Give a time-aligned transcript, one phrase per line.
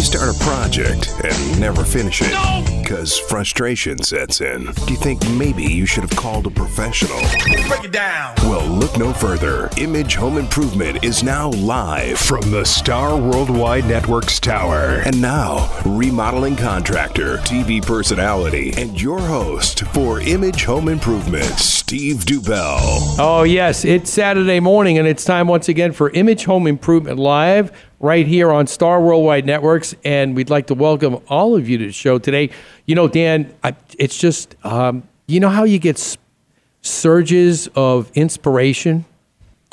[0.00, 2.82] Do you start a project and never finish it?
[2.82, 4.64] Because frustration sets in.
[4.64, 7.18] Do you think maybe you should have called a professional?
[7.68, 8.34] Break it down.
[8.44, 9.68] Well, look no further.
[9.76, 15.02] Image Home Improvement is now live From the Star Worldwide Network's tower.
[15.04, 23.18] And now, remodeling contractor, TV personality, and your host for Image Home Improvement, Steve Dubell.
[23.18, 27.70] Oh, yes, it's Saturday morning, and it's time once again for Image Home Improvement Live
[28.00, 29.94] right here on Star Worldwide Networks.
[30.04, 32.50] And we'd like to welcome all of you to the show today.
[32.86, 36.16] You know, Dan, I, it's just, um, you know how you get
[36.80, 39.04] surges of inspiration?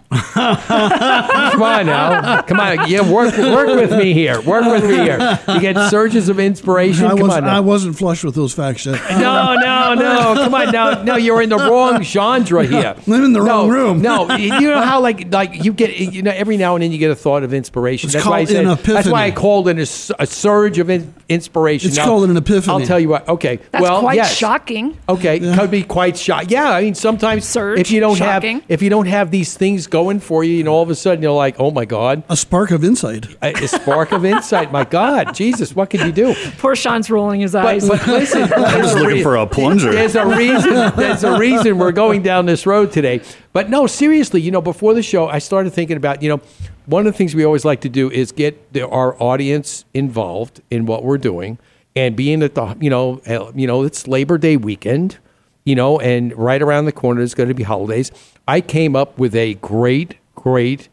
[0.09, 2.41] Come on now.
[2.43, 2.89] Come on.
[2.89, 4.39] Yeah, work work with me here.
[4.41, 5.39] Work with me here.
[5.49, 7.05] You get surges of inspiration.
[7.05, 7.57] I, Come was, on now.
[7.57, 9.01] I wasn't flush with those facts yet.
[9.27, 10.33] No, no, no.
[10.35, 11.15] Come on, now, no.
[11.15, 12.95] You're in the wrong genre here.
[13.07, 14.01] I'm in the no, wrong room.
[14.01, 16.97] No, you know how like like you get you know every now and then you
[16.97, 18.07] get a thought of inspiration.
[18.07, 18.65] It's that's why I called said.
[18.65, 21.89] an That's why I called it a surge of in, inspiration.
[21.89, 22.73] It's called an epiphany.
[22.73, 23.27] I'll tell you what.
[23.27, 23.57] Okay.
[23.71, 24.33] That's well, quite yes.
[24.33, 24.97] shocking.
[25.09, 26.49] Okay, could be quite shocking.
[26.49, 28.61] Yeah, I mean sometimes Surge, if you don't shocking.
[28.61, 30.95] have if you don't have these things going for you, you know, all of a
[30.95, 33.25] sudden you're like, oh my god, A spark of insight.
[33.41, 34.71] a, a spark of insight.
[34.71, 36.35] My God, Jesus, what could you do?
[36.59, 37.87] Poor Sean's rolling his eyes.
[37.87, 39.91] but listen, I'm just looking for a plunger.
[39.91, 40.73] There's a reason.
[40.95, 43.21] There's a reason we're going down this road today.
[43.53, 46.41] But no, seriously, you know, before the show, I started thinking about, you know,
[46.85, 50.61] one of the things we always like to do is get the, our audience involved
[50.69, 51.57] in what we're doing,
[51.95, 53.19] and being that the, you know,
[53.55, 55.17] you know, it's Labor Day weekend,
[55.65, 58.11] you know, and right around the corner is going to be holidays.
[58.47, 60.89] I came up with a great, great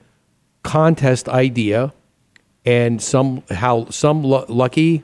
[0.63, 1.93] contest idea
[2.65, 5.03] and somehow some lu- lucky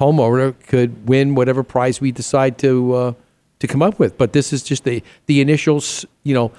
[0.00, 3.12] homeowner could win whatever prize we decide to uh,
[3.60, 4.18] to come up with.
[4.18, 5.82] But this is just the the initial,
[6.24, 6.50] you know,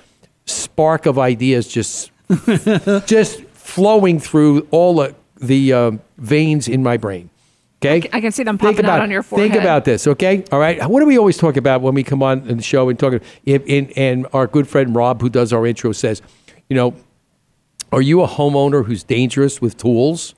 [0.46, 2.12] spark of ideas just
[3.06, 7.30] just flowing through all the, the uh, veins in my brain.
[7.86, 9.52] Okay, I can see them Think popping out on your forehead.
[9.52, 10.44] Think about this, okay?
[10.52, 10.86] All right.
[10.88, 13.22] What do we always talk about when we come on the show and talk?
[13.46, 16.22] If in, and our good friend Rob, who does our intro, says,
[16.70, 16.96] you know,
[17.92, 20.34] are you a homeowner who's dangerous with tools?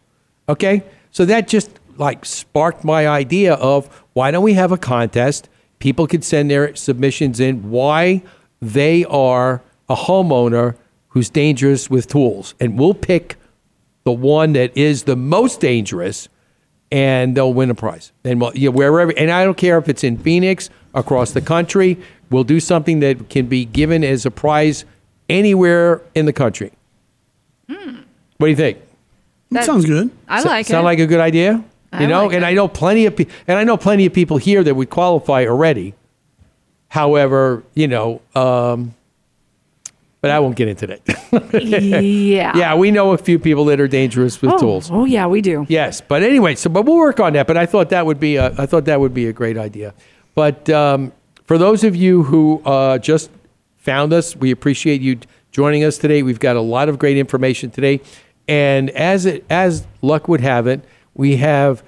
[0.50, 0.84] Okay.
[1.12, 5.48] So that just like sparked my idea of why don't we have a contest?
[5.80, 8.24] People could send their submissions in why
[8.62, 10.76] they are a homeowner
[11.10, 12.56] who's dangerous with tools.
[12.60, 13.38] And we'll pick
[14.04, 16.28] the one that is the most dangerous
[16.96, 18.14] and they'll win a prize.
[18.24, 21.42] And we'll, you know, wherever, and I don't care if it's in Phoenix, across the
[21.42, 21.98] country,
[22.30, 24.86] we'll do something that can be given as a prize
[25.28, 26.72] anywhere in the country.
[27.68, 28.78] What do you think?
[29.52, 30.10] That sounds good.
[30.28, 30.70] I So- like sound it.
[30.78, 31.64] Sound like a good idea?
[31.92, 32.48] I You know, like and it.
[32.48, 35.46] I know plenty of pe- and I know plenty of people here that would qualify
[35.46, 35.96] already.
[36.90, 38.94] However, you know, um,
[40.22, 41.02] but I won't get into that.
[41.64, 42.56] yeah.
[42.58, 44.90] yeah, we know a few people that are dangerous with Oh, tools.
[44.92, 45.66] oh, yeah, we do.
[45.70, 47.48] Yes, but anyway, so but we'll work on that.
[47.48, 49.94] But I thought that would be a, I thought that would be a great idea.
[50.34, 51.12] But um,
[51.44, 53.30] for those of you who uh, just
[53.78, 55.20] found us, we appreciate you
[55.52, 56.24] joining us today.
[56.24, 58.02] We've got a lot of great information today,
[58.48, 60.84] and as it as luck would have it,
[61.14, 61.84] we have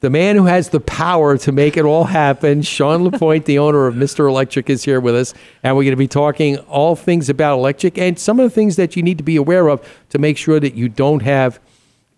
[0.00, 3.86] the man who has the power to make it all happen, Sean Lapointe, the owner
[3.86, 4.28] of Mr.
[4.28, 5.34] Electric, is here with us.
[5.62, 8.76] And we're going to be talking all things about electric and some of the things
[8.76, 11.60] that you need to be aware of to make sure that you don't have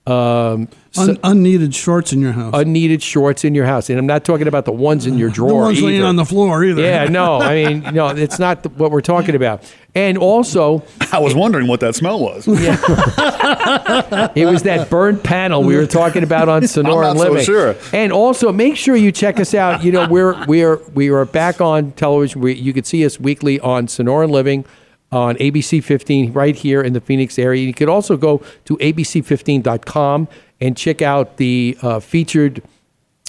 [0.07, 2.53] um, s- Un- unneeded shorts in your house.
[2.57, 3.89] unneeded shorts in your house.
[3.89, 5.51] And I'm not talking about the ones in your drawer.
[5.51, 6.83] the ones laying on the floor either.
[6.83, 9.63] Yeah, no, I mean, no, it's not the, what we're talking about.
[9.95, 10.83] And also,
[11.13, 12.47] I was wondering what that smell was.
[12.49, 12.77] Yeah.
[14.35, 17.45] It was that burnt panel we were talking about on Sonoran I'm not so Living.
[17.45, 17.77] sure.
[17.93, 19.85] And also make sure you check us out.
[19.85, 22.41] You know, we're we're we are back on television.
[22.41, 24.65] We, you can see us weekly on Sonoran Living
[25.13, 27.65] on ABC 15 right here in the Phoenix area.
[27.65, 30.29] You could also go to abc15.com
[30.61, 32.63] and check out the uh, featured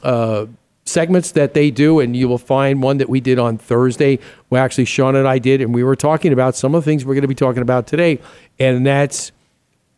[0.01, 0.45] uh,
[0.85, 4.19] segments that they do, and you will find one that we did on Thursday.
[4.50, 7.06] Well, actually, Sean and I did, and we were talking about some of the things
[7.06, 8.19] we're going to be talking about today,
[8.59, 9.31] and that's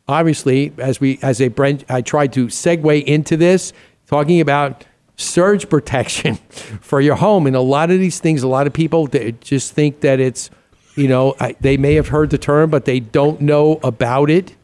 [0.07, 3.73] obviously as we as a brand, I tried to segue into this,
[4.07, 4.85] talking about
[5.17, 6.35] surge protection
[6.81, 10.01] for your home, and a lot of these things, a lot of people just think
[10.01, 10.49] that it's,
[10.95, 14.55] you know, I, they may have heard the term, but they don't know about it,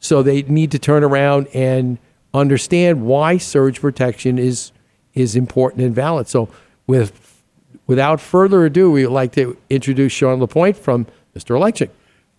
[0.00, 1.98] so they need to turn around and
[2.34, 4.72] understand why surge protection is
[5.14, 6.28] is important and valid.
[6.28, 6.48] So
[6.86, 7.42] with
[7.86, 11.56] without further ado, we would like to introduce Sean Lapointe from Mr.
[11.56, 11.90] Electric.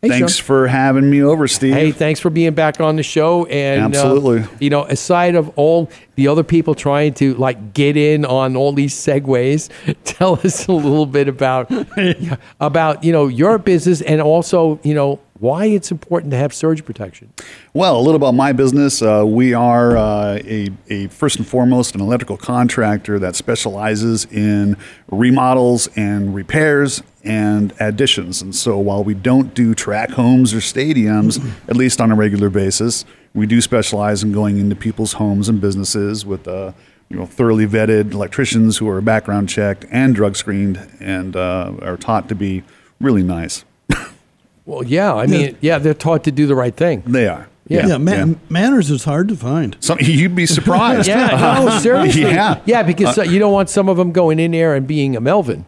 [0.02, 0.46] Hey, Thanks Sean.
[0.46, 1.74] for having me over, Steve.
[1.74, 3.46] Hey, thanks for being back on the show.
[3.48, 4.46] And uh, Absolutely.
[4.60, 8.74] you know, aside of all the other people trying to like get in on all
[8.74, 9.70] these segues,
[10.04, 11.72] tell us a little bit about
[12.60, 16.84] about you know your business and also you know why it's important to have surge
[16.86, 17.32] protection.
[17.74, 19.02] Well, a little about my business.
[19.02, 24.78] Uh, we are uh, a, a first and foremost an electrical contractor that specializes in
[25.10, 28.42] remodels and repairs and additions.
[28.42, 32.50] And so, while we don't do track homes or stadiums, at least on a regular
[32.50, 36.48] basis, we do specialize in going into people's homes and businesses with.
[36.48, 36.74] Uh,
[37.10, 41.96] you know, thoroughly vetted electricians who are background checked and drug screened and uh, are
[41.96, 42.64] taught to be
[43.00, 43.64] really nice.
[44.68, 47.02] Well, yeah, I mean, yeah, they're taught to do the right thing.
[47.08, 47.48] They are.
[47.70, 47.88] Yeah.
[47.88, 49.76] Yeah, ma- manners is hard to find.
[49.80, 51.08] Some, you'd be surprised.
[51.08, 51.28] Yeah,
[51.66, 52.22] no, seriously.
[52.24, 52.62] Yeah.
[52.66, 55.22] yeah, because uh, you don't want some of them going in there and being a
[55.22, 55.66] Melvin.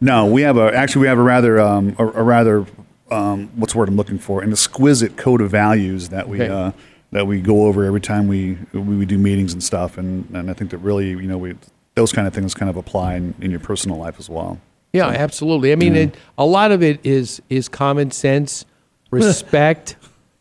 [0.00, 2.66] No, we have a actually we have a rather um, a, a rather
[3.10, 6.52] um, what's the word I'm looking for an exquisite code of values that we Okay.
[6.52, 6.72] uh,
[7.12, 10.50] that we go over every time we we, we do meetings and stuff and, and
[10.50, 11.54] I think that really you know we
[11.94, 14.58] those kind of things kind of apply in, in your personal life as well.
[14.94, 15.72] Yeah, absolutely.
[15.72, 18.64] I mean, it, a lot of it is is common sense,
[19.10, 19.96] respect.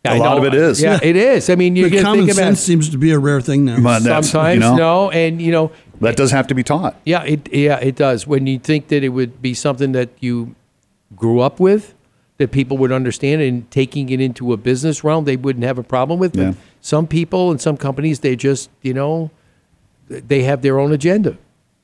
[0.06, 0.82] A lot of it is.
[0.82, 1.50] Yeah, it is.
[1.50, 3.64] I mean, you But can common think about sense seems to be a rare thing
[3.66, 3.80] now.
[3.82, 5.72] But sometimes you know, no, and you know,
[6.02, 6.96] that does have to be taught.
[7.06, 8.28] yeah, it yeah it does.
[8.28, 10.56] When you think that it would be something that you
[11.16, 11.94] grew up with,
[12.38, 15.84] that people would understand, and taking it into a business realm, they wouldn't have a
[15.84, 16.34] problem with.
[16.34, 16.54] But Yeah.
[16.82, 19.32] some people and some companies, they just you know,
[20.10, 21.38] they have their own agenda,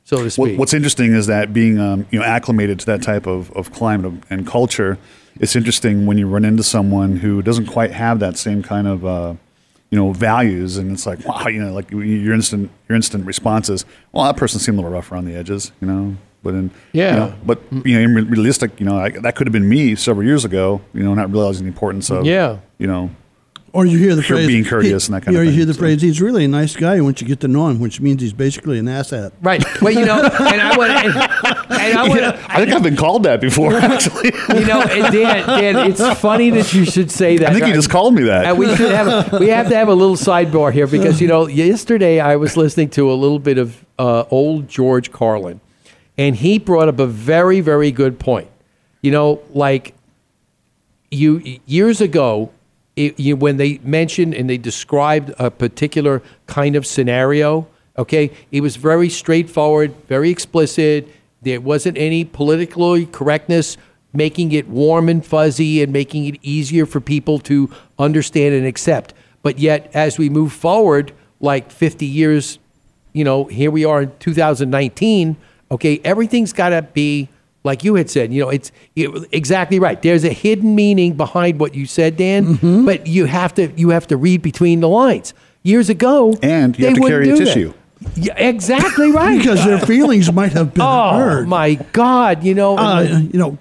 [0.10, 0.58] so to speak.
[0.60, 4.14] what's interesting is that being um, you know acclimated to that type of, of climate
[4.30, 4.98] and culture,
[5.40, 9.06] it's interesting when you run into someone who doesn't quite have that same kind of
[9.06, 9.34] uh,
[9.92, 13.70] you know values, and it's like wow, you know, like your instant your instant response
[13.70, 16.16] is, well, that person seemed a little rough around the edges, you know.
[16.42, 17.10] But in Yeah.
[17.14, 19.96] you know, but you know, in realistic, you know, I, that could have been me
[19.96, 22.60] several years ago, you know, not realizing the importance of Yeah.
[22.78, 23.10] you know,
[23.74, 25.66] Or you hear the phrase being courteous he- and that kind of Or you hear
[25.66, 25.80] the so.
[25.80, 28.34] phrase, "He's really a nice guy." Once you get to know him, which means he's
[28.34, 29.32] basically an asshat.
[29.42, 29.64] Right.
[29.82, 33.24] Well, you know, and I want and, and I want I think I've been called
[33.24, 33.74] that before.
[33.76, 37.50] Actually, you know, and Dan, Dan, it's funny that you should say that.
[37.50, 38.46] I think you just called me that.
[38.46, 41.28] And we should have a, we have to have a little sidebar here because you
[41.28, 45.62] know yesterday I was listening to a little bit of uh, old George Carlin,
[46.18, 48.48] and he brought up a very very good point.
[49.02, 49.94] You know, like
[51.12, 52.52] you years ago,
[53.00, 57.66] it, you, when they mentioned and they described a particular kind of scenario,
[57.98, 61.08] okay, it was very straightforward, very explicit.
[61.42, 63.78] There wasn't any political correctness
[64.12, 69.14] making it warm and fuzzy and making it easier for people to understand and accept.
[69.44, 72.60] But yet, as we move forward, like 50 years,
[73.14, 75.38] you know, here we are in 2019.
[75.72, 77.30] Okay, everything's got to be
[77.70, 78.34] like you had said.
[78.34, 80.02] You know, it's it, exactly right.
[80.02, 82.56] There's a hidden meaning behind what you said, Dan.
[82.58, 82.86] Mm-hmm.
[82.86, 85.34] But you have to you have to read between the lines.
[85.64, 87.54] Years ago, And you they have to wouldn't carry a do that.
[87.54, 87.74] tissue.
[88.16, 89.38] Yeah, exactly right.
[89.38, 91.48] because their feelings might have been oh hurt.
[91.48, 93.02] my God, you know, Uh,
[93.32, 93.58] you know,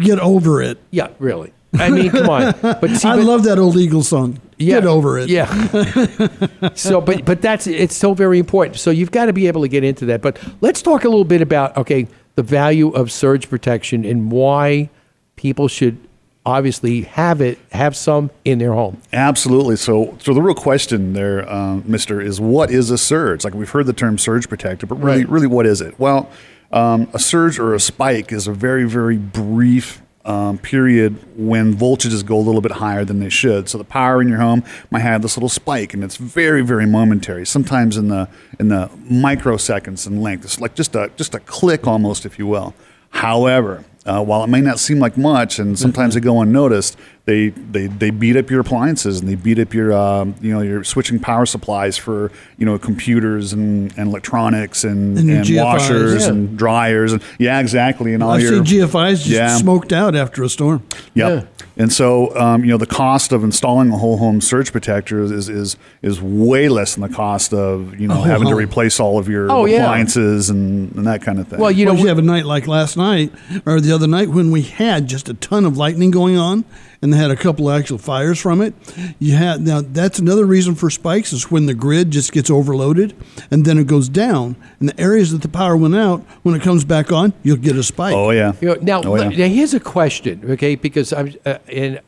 [0.00, 0.78] get over it.
[0.90, 1.52] yeah, really.
[1.78, 2.52] I mean, come on.
[2.62, 4.38] But see, I but- love that old Eagle song.
[4.58, 4.80] Yeah.
[4.80, 5.28] Get over it.
[5.28, 5.46] Yeah.
[6.74, 8.78] so, but but that's it's so very important.
[8.78, 10.20] So you've got to be able to get into that.
[10.22, 14.88] But let's talk a little bit about okay the value of surge protection and why
[15.34, 15.98] people should
[16.44, 19.02] obviously have it have some in their home.
[19.12, 19.74] Absolutely.
[19.74, 23.42] So, so the real question there, um, Mister, is what is a surge?
[23.44, 25.28] Like we've heard the term surge protector, but really, Right.
[25.28, 25.98] really, what is it?
[25.98, 26.30] Well,
[26.72, 32.26] um, a surge or a spike is a very, very brief um, period when voltages
[32.26, 33.68] go a little bit higher than they should.
[33.68, 36.84] So the power in your home might have this little spike, and it's very, very
[36.84, 37.46] momentary.
[37.46, 38.28] Sometimes in the
[38.58, 42.46] in the microseconds in length, it's like just a just a click almost, if you
[42.46, 42.74] will.
[43.10, 47.48] However, uh, while it may not seem like much, and sometimes they go unnoticed, they,
[47.48, 50.84] they they beat up your appliances and they beat up your um, you know your
[50.84, 56.30] switching power supplies for you know computers and, and electronics and, And and washers Yeah.
[56.30, 59.56] and dryers and yeah exactly and all I've your seen GFIs just Yeah.
[59.56, 60.82] smoked out after a storm.
[61.14, 61.48] Yep.
[61.78, 65.48] And so, um, you know, the cost of installing a whole home surge protector is
[65.50, 69.18] is is way less than the cost of you know whole having to replace all
[69.18, 69.82] of your Oh, yeah.
[69.82, 71.58] appliances and, and that kind of thing.
[71.58, 73.30] Well, you You know, know, you have a night like last night
[73.66, 76.64] or the other night when we had just a ton of lightning going on
[77.06, 78.74] and they had a couple of actual fires from it.
[79.20, 83.14] You had now that's another reason for spikes is when the grid just gets overloaded
[83.52, 84.56] and then it goes down.
[84.80, 87.76] And the areas that the power went out, when it comes back on, you'll get
[87.76, 88.12] a spike.
[88.16, 88.54] oh yeah.
[88.60, 89.28] You know, now, Oh, yeah.
[89.28, 90.74] now here's a question, okay?
[90.74, 92.00] Because I'm uh, and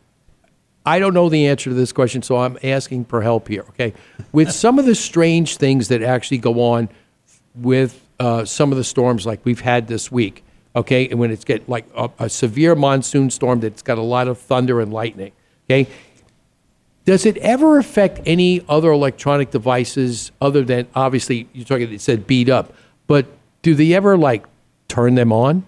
[0.85, 3.95] I don't know the answer to this question, so I'm asking for help here, okay?
[4.33, 6.89] With some of the strange things that actually go on
[7.55, 10.43] with uh, some of the storms like we've had this week,
[10.79, 14.29] Okay, and when it's get like a, a severe monsoon storm that's got a lot
[14.29, 15.33] of thunder and lightning.
[15.67, 15.91] Okay,
[17.05, 21.93] does it ever affect any other electronic devices other than obviously you're talking?
[21.93, 22.73] It said beat up,
[23.09, 23.27] but
[23.63, 24.47] do they ever like
[24.87, 25.67] turn them on?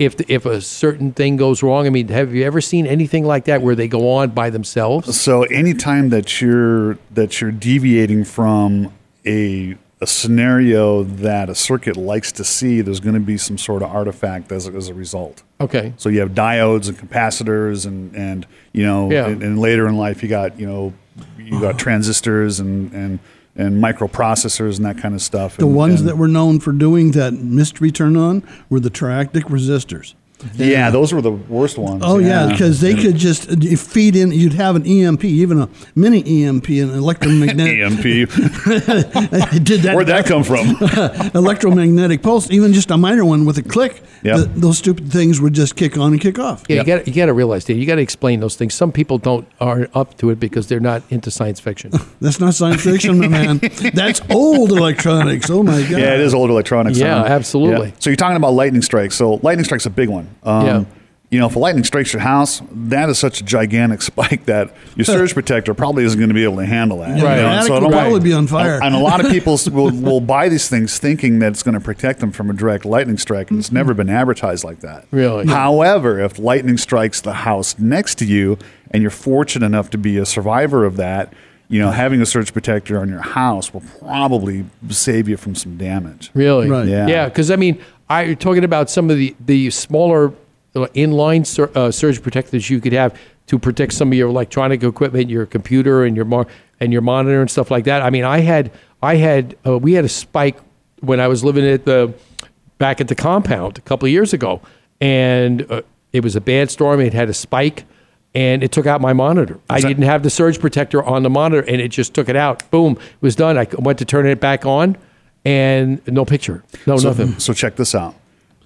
[0.00, 3.44] If if a certain thing goes wrong, I mean, have you ever seen anything like
[3.44, 5.20] that where they go on by themselves?
[5.20, 8.92] So anytime that you're that you're deviating from
[9.24, 13.82] a a scenario that a circuit likes to see, there's going to be some sort
[13.82, 15.42] of artifact as, a- as a result.
[15.60, 15.94] Okay.
[15.96, 19.28] So you have diodes and capacitors, and and you know, Yeah.
[19.28, 20.92] and, and later in life you got you know,
[21.38, 23.18] you got transistors and and
[23.54, 25.56] and microprocessors and that kind of stuff.
[25.58, 28.90] The and, ones and- that were known for doing that mystery turn on were the
[28.90, 30.14] triactic resistors.
[30.54, 32.02] Yeah, those were the worst ones.
[32.04, 34.32] Oh yeah, because they could just uh, feed in.
[34.32, 37.78] You'd have an EMP, even a mini EMP, an electromagnetic.
[37.82, 38.02] EMP.
[39.64, 39.92] Did that.
[39.94, 40.76] Where'd that come from?
[41.34, 44.02] electromagnetic pulse, even just a minor one with a click.
[44.22, 44.36] Yep.
[44.36, 46.62] th- those stupid things would just kick on and kick off.
[46.68, 46.86] Yeah, Yep.
[46.86, 48.74] you got you got to realize that you got to explain those things.
[48.74, 51.92] Some people don't are up to it because they're not into science fiction.
[52.20, 53.60] That's not science fiction, my man.
[53.94, 55.50] That's old electronics.
[55.50, 55.90] Oh my god.
[56.00, 56.98] Yeah, it is old electronics.
[56.98, 57.24] Yeah, huh?
[57.26, 57.94] absolutely.
[57.98, 59.16] So you're talking about lightning strikes.
[59.16, 60.28] So lightning strike's a big one.
[60.42, 60.84] Um, Yeah.
[61.30, 64.74] You know, if a lightning strikes your house, that is such a gigantic spike that
[64.96, 67.16] your surge protector probably isn't going to be able to handle that.
[67.16, 67.36] Yeah, Right.
[67.36, 68.78] You know, so I would don't probably want- be on fire.
[68.82, 71.80] And a lot of people will, will buy these things thinking that it's going to
[71.80, 75.06] protect them from a direct lightning strike, and it's never been advertised like that.
[75.10, 75.46] Really?
[75.46, 78.58] However, if lightning strikes the house next to you,
[78.90, 81.32] and you're fortunate enough to be a survivor of that,
[81.68, 85.78] you know, having a surge protector on your house will probably save you from some
[85.78, 86.30] damage.
[86.34, 86.68] Really?
[86.68, 86.86] Right.
[86.86, 87.06] Yeah.
[87.06, 90.32] Yeah, because I mean, I you're talking about some of the the smaller
[90.74, 94.82] uh, inline sur- uh, surge protectors you could have to protect some of your electronic
[94.82, 96.46] equipment, your computer and your mar-
[96.80, 98.02] and your monitor and stuff like that.
[98.02, 98.70] I mean, I had
[99.02, 100.58] I had uh, we had a spike
[101.00, 102.14] when I was living at the
[102.78, 104.60] back at the compound a couple of years ago,
[105.00, 105.82] and uh,
[106.12, 107.00] it was a bad storm.
[107.00, 107.84] It had a spike.
[108.34, 109.60] And it took out my monitor.
[109.68, 112.36] I that- didn't have the surge protector on the monitor, and it just took it
[112.36, 112.70] out.
[112.70, 113.58] Boom, it was done.
[113.58, 114.96] I went to turn it back on,
[115.44, 117.38] and no picture, no So, nothing.
[117.38, 118.14] so check this out.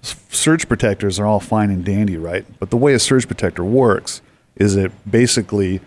[0.01, 2.45] Surge protectors are all fine and dandy, right?
[2.59, 4.21] But the way a surge protector works
[4.55, 5.81] is it basically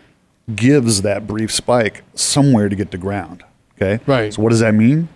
[0.55, 3.45] gives that brief spike somewhere to get to ground.
[3.77, 4.03] Okay.
[4.07, 4.35] Right.
[4.35, 5.09] So what does that mean?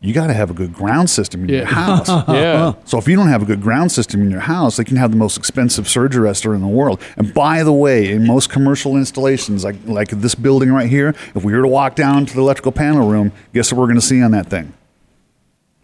[0.00, 2.08] You got to have a good ground system in your house.
[2.28, 2.74] Yeah.
[2.84, 5.12] So if you don't have a good ground system in your house, they can have
[5.12, 7.00] the most expensive surge arrestor in the world.
[7.16, 11.44] And by the way, in most commercial installations, like like this building right here, if
[11.44, 14.00] we were to walk down to the electrical panel room, guess what we're going to
[14.06, 14.72] see on that thing?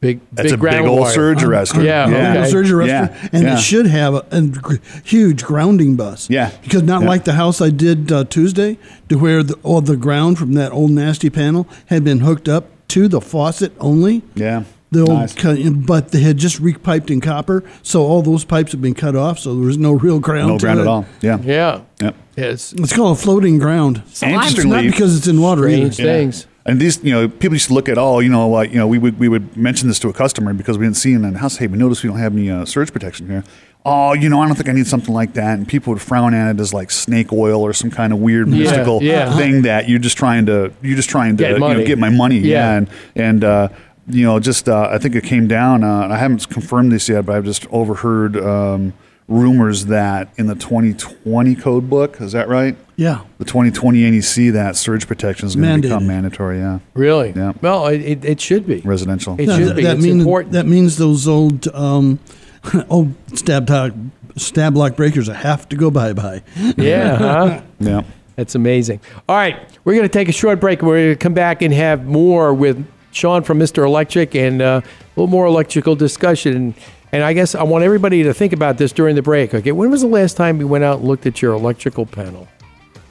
[0.01, 1.13] Big, That's big a big old wire.
[1.13, 1.83] surge arrestor.
[1.85, 2.51] Yeah, Yeah, okay.
[2.51, 3.55] surge arrestor, Yeah, and yeah.
[3.57, 6.31] it should have a, a huge grounding bus.
[6.31, 6.53] Yeah.
[6.63, 7.09] because not Yeah.
[7.09, 8.79] like the house I did uh, Tuesday,
[9.09, 12.67] to where the, all the ground from that old nasty panel had been hooked up
[12.89, 14.23] to the faucet only.
[14.37, 14.63] Yeah.
[14.93, 15.35] The old, Nice.
[15.35, 19.15] cut, but they had just repiped in copper, so all those pipes have been cut
[19.17, 19.39] off.
[19.41, 20.49] So there was no real ground.
[20.49, 20.83] No to ground it.
[20.83, 21.07] at all.
[21.21, 21.39] Yeah.
[21.43, 21.81] Yeah.
[22.01, 22.15] Yep.
[22.39, 24.03] It's It's called a floating ground.
[24.07, 24.33] It's I'm-
[24.71, 26.47] not because it's in water strange things.
[26.69, 28.87] And these, you know, people used to look at, oh, you know, like, you know,
[28.87, 31.23] we would we would mention this to a customer because we didn't see it in
[31.23, 31.57] the house.
[31.57, 33.43] Hey, we noticed we don't have any uh, surge protection here.
[33.87, 35.57] Oh, you know, I don't think I need something like that.
[35.59, 38.49] And people would frown at it as like snake oil or some kind of weird
[38.49, 39.35] Yeah, mystical yeah.
[39.37, 42.11] thing that you're just trying to you're just trying to Get you know, get my
[42.11, 42.39] money.
[42.41, 42.77] Yeah.
[42.77, 43.69] and and uh,
[44.07, 45.83] you know, just uh, I think it came down.
[45.85, 48.93] Uh, I haven't confirmed this yet, but I've just overheard um,
[49.29, 52.77] rumors that in the 2020 code book, is that right?
[52.97, 53.25] Yeah.
[53.39, 56.59] The 2020 NEC that surge protection is going to become mandatory.
[56.59, 56.79] Yeah.
[56.95, 57.33] Really?
[57.37, 57.53] Yeah.
[57.61, 58.81] Well, it, it, it should be.
[58.81, 59.37] residential.
[59.39, 59.83] It No, should that, be.
[59.85, 60.53] that it's mean- important.
[60.55, 62.19] That means those old um,
[62.91, 63.93] old stab top,
[64.37, 66.43] Stab-Lok breakers have to go bye bye.
[66.77, 67.63] yeah, huh?
[67.81, 68.03] yeah.
[68.37, 69.01] That's amazing.
[69.29, 70.81] All right, we're going to take a short break.
[70.81, 73.85] We're going to come back and have more with Sean from Mr.
[73.85, 76.75] Electric and uh, a little more electrical discussion.
[77.13, 79.55] And, and I guess I want everybody to think about this during the break.
[79.55, 82.49] Okay, when was the last time you went out and looked at your electrical panel?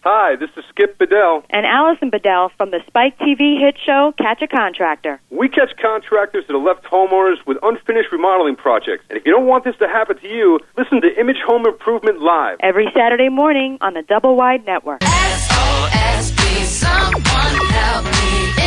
[0.04, 1.44] Hi, this is Skip Bedell.
[1.50, 5.20] And Alison Bedell from the Spike TV hit show Catch a Contractor.
[5.30, 9.04] We catch contractors that have left homeowners with unfinished remodeling projects.
[9.08, 12.20] And if you don't want this to happen to you, listen to Image Home Improvement
[12.20, 12.56] Live.
[12.60, 15.04] Every Saturday morning on the Double Wide Network.
[15.04, 18.61] SOS, please someone help me.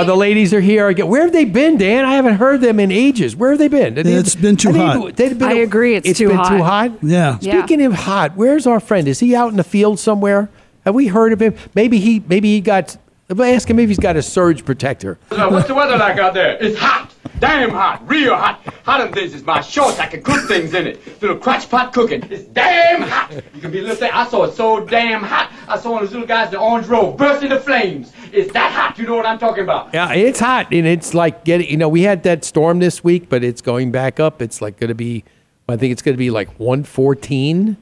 [0.00, 1.08] Oh, the ladies are here again.
[1.08, 2.04] Where have they been, Dan?
[2.04, 3.34] I haven't heard them in ages.
[3.36, 3.94] Where have they been?
[3.94, 5.16] They- It's been too I hot.
[5.16, 6.48] they've been- I agree, it's too been hot.
[6.56, 6.92] too hot.
[7.02, 7.38] Yeah.
[7.40, 7.58] Yeah.
[7.64, 9.08] Speaking of hot, where's our friend?
[9.08, 10.48] Is he out in the field somewhere?
[10.84, 11.54] Have we heard of him?
[11.74, 12.22] Maybe he.
[12.28, 12.96] Maybe he got.
[13.30, 15.18] Ask him if he's got a surge protector.
[15.28, 16.56] what's the weather like out there?
[16.62, 17.12] It's hot.
[17.40, 18.08] Damn hot.
[18.08, 18.64] Real hot.
[18.84, 19.98] Hot in this is my shorts.
[19.98, 21.20] I can cook things in it.
[21.20, 22.22] Little crotch pot cooking.
[22.30, 23.32] It's damn hot.
[23.54, 24.10] You can be a little thing.
[24.12, 25.52] I saw it so damn hot.
[25.68, 28.12] I saw one of those little guys in the orange robe burst into flames.
[28.32, 28.98] It's that hot.
[28.98, 29.92] You know what I'm talking about.
[29.92, 31.68] Yeah, it's hot, and it's like getting.
[31.68, 34.40] You know, we had that storm this week, but it's going back up.
[34.40, 35.22] It's like going to be.
[35.68, 37.76] I think it's going to be like 114.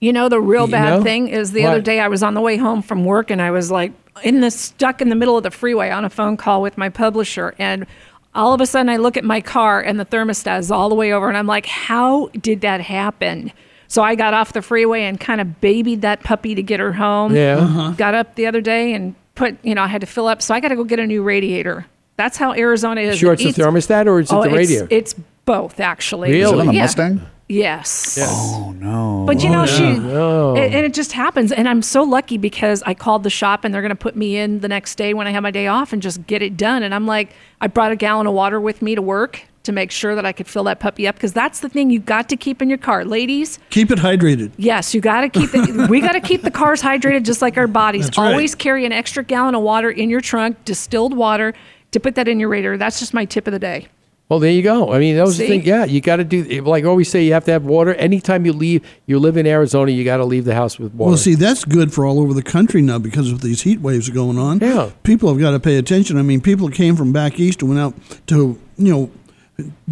[0.00, 1.02] You know, the real You bad know?
[1.02, 3.50] thing is the other day I was on the way home from work and I
[3.50, 6.62] was like in the stuck in the middle of the freeway on a phone call
[6.62, 7.86] with my publisher and
[8.34, 10.94] all of a sudden I look at my car and the thermostat is all the
[10.94, 13.52] way over and I'm like, how did that happen?
[13.86, 16.92] So I got off the freeway and kind of babied that puppy to get her
[16.92, 17.34] home.
[17.34, 17.58] Yeah.
[17.58, 17.90] Uh-huh.
[17.92, 20.42] Got up the other day and put, you know, I had to fill up.
[20.42, 21.86] So I got to go get a new radiator.
[22.16, 23.18] That's how Arizona is.
[23.18, 24.88] Sure, it's the thermostat or is it oh, the it's- radiator?
[24.90, 26.30] It's, both actually.
[26.30, 26.42] Really?
[26.42, 26.80] Is it on the Yeah.
[26.82, 27.20] Mustang?
[27.48, 28.18] Yes.
[28.20, 29.24] Oh no!
[29.26, 30.54] But you know, she Oh.
[30.56, 31.52] and, and it just happens.
[31.52, 34.36] And I'm so lucky because I called the shop and they're going to put me
[34.36, 36.82] in the next day when I have my day off and just get it done.
[36.82, 39.90] And I'm like, I brought a gallon of water with me to work to make
[39.90, 42.36] sure that I could fill that puppy up because that's the thing you got to
[42.36, 43.58] keep in your car, ladies.
[43.70, 44.52] Keep it hydrated.
[44.56, 45.88] Yes, you got to keep it.
[45.90, 48.06] we got to keep the cars hydrated just like our bodies.
[48.06, 48.30] That's right.
[48.30, 51.54] Always carry an extra gallon of water in your trunk, distilled water,
[51.92, 52.76] to put that in your radiator.
[52.78, 53.88] That's just my tip of the day.
[54.28, 54.90] Well, there you go.
[54.92, 55.64] I mean, that was the thing.
[55.66, 56.42] Yeah, you got to do.
[56.62, 57.94] Like I always say, you have to have water.
[57.94, 61.10] Anytime you leave, you live in Arizona, you got to leave the house with water.
[61.10, 64.08] Well, see, that's good for all over the country now because of these heat waves
[64.08, 64.60] going on.
[64.60, 64.90] Yeah.
[65.02, 66.16] People have got to pay attention.
[66.16, 67.94] I mean, people came from back east and went out
[68.28, 69.10] to, you know,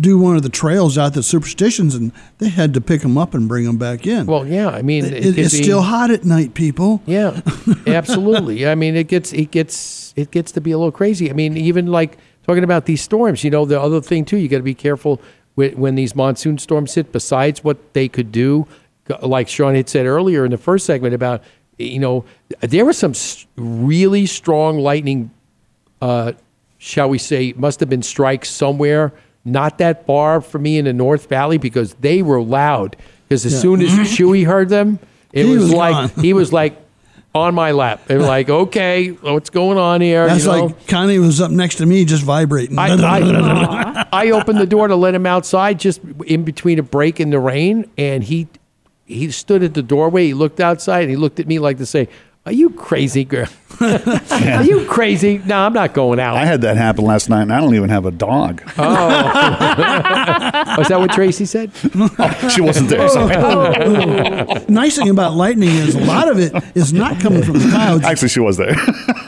[0.01, 3.35] do one of the trails out the superstitions and they had to pick them up
[3.35, 4.27] and bring them back in.
[4.27, 4.69] Well, yeah.
[4.71, 7.03] I mean, It- it it- it's be- still hot at night, people.
[7.07, 7.43] Yeah,
[7.87, 8.67] absolutely.
[8.67, 11.31] I mean, it gets it gets it gets to be a little crazy.
[11.31, 13.45] I mean, even like talking about these storms.
[13.45, 15.21] You know, the other thing too, you got to be careful
[15.57, 17.13] with, when these monsoon storms hit.
[17.13, 18.67] Besides what they could do,
[19.21, 21.43] like Sean had said earlier in the first segment about,
[21.79, 22.25] you know,
[22.61, 23.15] there were some
[23.57, 25.31] really strong lightning.
[26.01, 26.33] Uh,
[26.79, 29.13] shall we say, must have been strikes somewhere
[29.45, 32.97] not that far from me in the North Valley because they were loud.
[33.29, 33.59] Because as Yeah.
[33.59, 35.01] soon as Chewy heard them,
[35.33, 36.77] it He was, was like he was like
[37.35, 38.11] on my lap.
[38.11, 40.27] And like, okay, what's going on here?
[40.27, 40.65] That's you know?
[40.67, 42.79] like Connie was up next to me just vibrating.
[42.79, 47.21] I, I, I opened the door to let him outside just in between a break
[47.21, 48.49] in the rain, and he
[49.05, 50.27] he stood at the doorway.
[50.27, 52.09] He looked outside and he looked at me like to say,
[52.47, 53.47] "Are you crazy, girl?
[53.81, 55.39] Are you crazy?
[55.45, 57.89] No, I'm not going out." I had that happen last night, and I don't even
[57.91, 58.63] have a dog.
[58.79, 58.85] Oh.
[60.79, 61.71] Was that what Tracy said?
[61.95, 63.09] Oh, she wasn't there.
[63.09, 64.65] Sorry.
[64.69, 68.05] nice thing about lightning is a lot of it is not coming from the clouds.
[68.05, 68.75] Actually, she was there.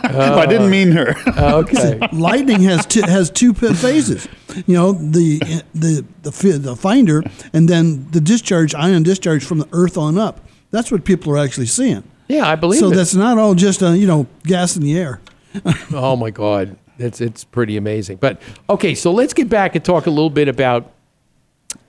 [0.03, 1.15] but I didn't mean her.
[1.37, 1.99] Oh, okay.
[2.13, 4.29] lightning has two, has two p- phases.
[4.67, 5.39] You know the
[5.75, 7.23] the the fi- the finder,
[7.53, 10.41] and then the discharge, ion discharge from the earth on up.
[10.71, 12.05] That's what people are actually seeing.
[12.29, 12.95] Yeah, I believe So it.
[12.95, 15.21] that's not all just uh, you know gas in the air.
[15.93, 18.17] oh my God, it's it's pretty amazing.
[18.19, 20.91] But okay, so let's get back and talk a little bit about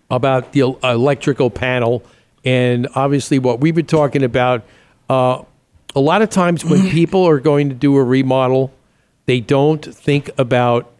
[0.09, 2.03] about the electrical panel,
[2.43, 4.63] and obviously what we've been talking about.
[5.09, 5.43] Uh,
[5.95, 8.73] a lot of times when people are going to do a remodel,
[9.27, 10.91] they don't think about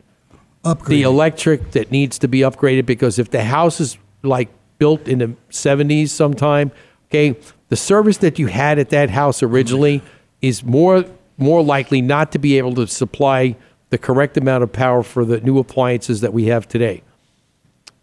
[0.87, 5.19] the electric that needs to be upgraded because if the house is like built in
[5.19, 6.71] the 70s sometime
[7.07, 7.35] okay
[7.75, 10.01] the service that you had at that house originally
[10.41, 11.03] is more
[11.37, 13.53] more likely not to be able to supply
[13.89, 17.03] the correct amount of power for the new appliances that we have today.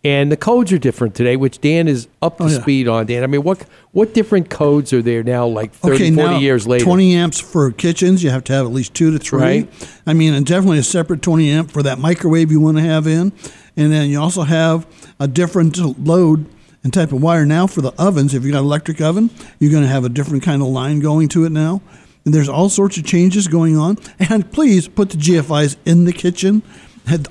[0.05, 2.61] And the codes are different today, which Dan is up to Oh, yeah.
[2.61, 3.07] speed on.
[3.07, 5.47] Dan, I mean, what what different codes are there now?
[5.47, 8.23] Like 30, okay, 40 now years later, 20 amps for kitchens.
[8.23, 9.41] You have to have at least two to three.
[9.41, 9.89] Right.
[10.07, 13.07] I mean, and definitely a separate 20 amp for that microwave you want to have
[13.07, 13.33] in.
[13.79, 14.87] And then you also have
[15.19, 16.45] a different load
[16.85, 18.35] and type of wire now for the ovens.
[18.35, 21.01] If you got an electric oven, you're going to have a different kind of line
[21.01, 21.81] going to it now.
[22.25, 23.99] And there's all sorts of changes going on.
[24.31, 26.63] And please put the GFIs in the kitchen.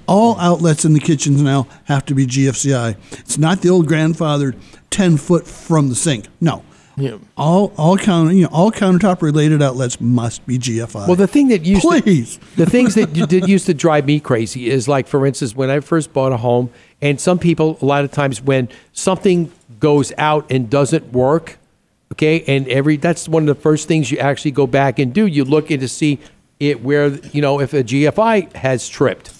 [0.07, 2.97] All outlets in the kitchens now have to be GFCI.
[3.19, 4.59] It's not the old grandfathered
[4.89, 6.27] 10 foot from the sink.
[6.41, 6.63] No.
[6.97, 7.17] Yeah.
[7.37, 11.07] All all counter you know all countertop related outlets must be GFI.
[11.07, 12.37] Well, the thing that used Please.
[12.37, 15.55] To, the things that you did used to drive me crazy is like, for instance,
[15.55, 16.69] when I first bought a home,
[17.01, 21.57] and some people a lot of times when something goes out and doesn't work,
[22.13, 25.25] okay, and every that's one of the first things you actually go back and do.
[25.25, 26.19] You look in to see
[26.59, 29.33] it where you know if a GFI has tripped,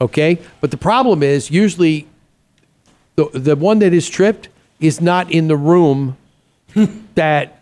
[0.00, 0.38] okay.
[0.60, 2.06] But the problem is usually
[3.16, 4.48] the the one that is tripped
[4.80, 6.16] is not in the room
[7.14, 7.54] that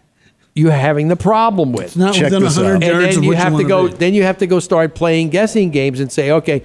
[0.55, 1.85] you're having the problem with.
[1.87, 2.83] It's not Check within this 100 out.
[2.83, 3.89] and then of you what have to wanna go.
[3.89, 3.95] be.
[3.95, 6.63] Then you have to go start playing guessing games and say, okay,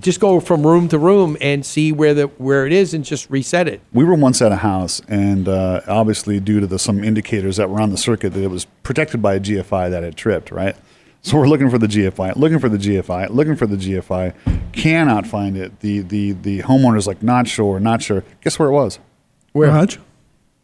[0.00, 3.28] just go from room to room and see where the where it is and just
[3.30, 3.80] reset it.
[3.92, 7.70] We were once at a house, and uh, obviously, due to the, some indicators that
[7.70, 10.76] were on the circuit, that it was protected by a GFI that had tripped, right?
[11.22, 14.34] So we're looking for the GFI, looking for the GFI, looking for the GFI,
[14.72, 15.80] cannot find it.
[15.80, 18.24] The the the homeowner's like, not sure, not sure.
[18.42, 18.98] Guess where it was?
[19.52, 19.70] Where?
[19.70, 19.98] Raj?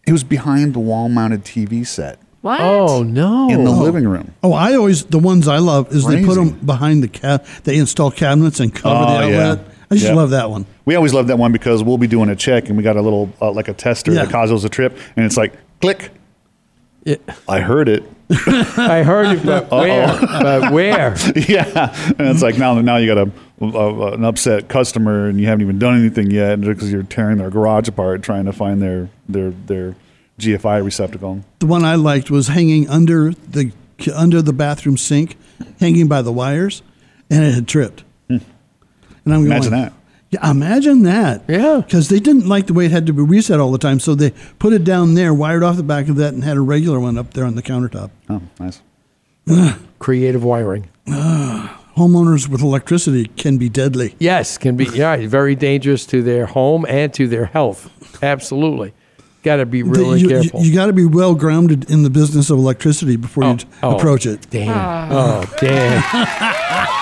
[0.06, 2.60] It was behind the wall-mounted TV set What?
[2.60, 3.50] Oh no!
[3.50, 4.32] in the living room.
[4.42, 7.44] Oh, I always the ones I love is they put them behind the cab.
[7.64, 9.50] They install cabinets and cover the Oh, yeah.
[9.50, 9.66] outlet.
[9.90, 10.14] I just Yeah.
[10.14, 10.64] love that one.
[10.86, 13.02] We always love that one because we'll be doing a check and we got a
[13.02, 14.24] little uh, like a tester Yeah.
[14.24, 16.12] that causes a trip, and it's like click.
[17.04, 17.16] Yeah.
[17.48, 18.04] I heard it.
[18.30, 20.06] I heard it, but where?
[20.20, 21.16] But where?
[21.48, 23.30] yeah, and it's like now now you got a,
[23.64, 27.50] a an upset customer and you haven't even done anything yet because you're tearing their
[27.50, 29.96] garage apart trying to find their their their
[30.40, 31.44] GFI receptacle.
[31.60, 33.72] The one I liked was hanging under the
[34.14, 35.36] under the bathroom sink,
[35.78, 36.82] hanging by the wires,
[37.28, 38.04] and it had tripped.
[38.28, 38.40] And
[39.26, 39.50] I'm going, Hmm.
[39.52, 39.92] Imagine that.
[40.30, 41.42] Yeah, imagine that.
[41.48, 41.82] Yeah.
[41.84, 44.14] Because they didn't like the way it had to be reset all the time, so
[44.14, 47.00] they put it down there, wired off the back of that, and had a regular
[47.00, 48.10] one up there on the countertop.
[48.28, 48.80] Oh, nice.
[49.98, 50.88] Creative wiring.
[51.96, 54.14] Homeowners with electricity can be deadly.
[54.18, 57.90] Yes, can be yeah, very dangerous to their home and to their health.
[58.22, 58.94] Absolutely,
[59.42, 60.62] got to be really you, careful.
[60.62, 63.96] You, got to be well grounded in the business of electricity before you t- oh.
[63.96, 64.48] approach it.
[64.50, 65.12] Damn.
[65.12, 66.86] Oh, damn.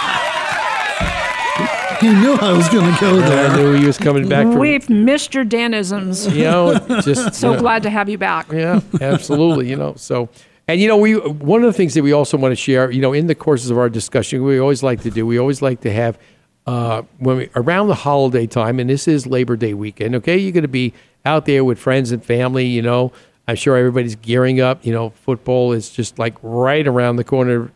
[2.00, 3.50] He knew I was going to go there.
[3.50, 3.72] I there.
[3.72, 4.58] knew he was coming back from.
[4.58, 6.32] We've missed your Danisms.
[6.32, 7.58] You know, just so yeah.
[7.58, 8.52] glad to have you back.
[8.52, 9.68] Yeah, absolutely.
[9.68, 10.28] You know, so
[10.68, 13.00] and you know, we one of the things that we also want to share, you
[13.00, 15.26] know, in the courses of our discussion, we always like to do.
[15.26, 16.18] We always like to have
[16.66, 20.14] uh, when we around the holiday time, and this is Labor Day weekend.
[20.16, 20.92] Okay, you're going to be
[21.24, 22.66] out there with friends and family.
[22.66, 23.12] You know,
[23.46, 24.84] I'm sure everybody's gearing up.
[24.84, 27.70] You know, football is just like right around the corner.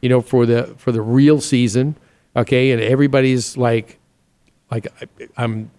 [0.00, 1.96] You know, for the for the real season.
[2.36, 3.98] Okay, and everybody's like
[4.70, 4.86] like
[5.36, 5.70] I'm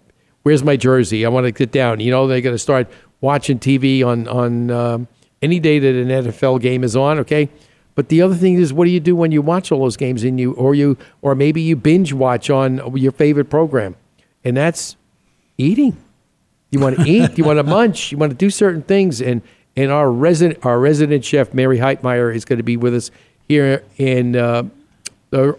[0.48, 2.88] where's my jersey i want to get down you know they're going to start
[3.20, 5.08] watching tv on on um,
[5.42, 7.50] any day that an nfl game is on okay
[7.96, 10.24] but the other thing is what do you do when you watch all those games
[10.24, 13.94] and you or you or maybe you binge watch on your favorite program
[14.46, 14.96] and that's
[15.58, 15.98] eating
[16.72, 19.42] you want to eat you want to munch you want to do certain things and
[19.76, 23.12] and our resident our resident chef mary heitmeyer is going to be with us
[23.48, 24.64] here in uh,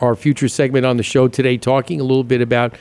[0.00, 2.74] our future segment on the show today talking a little bit about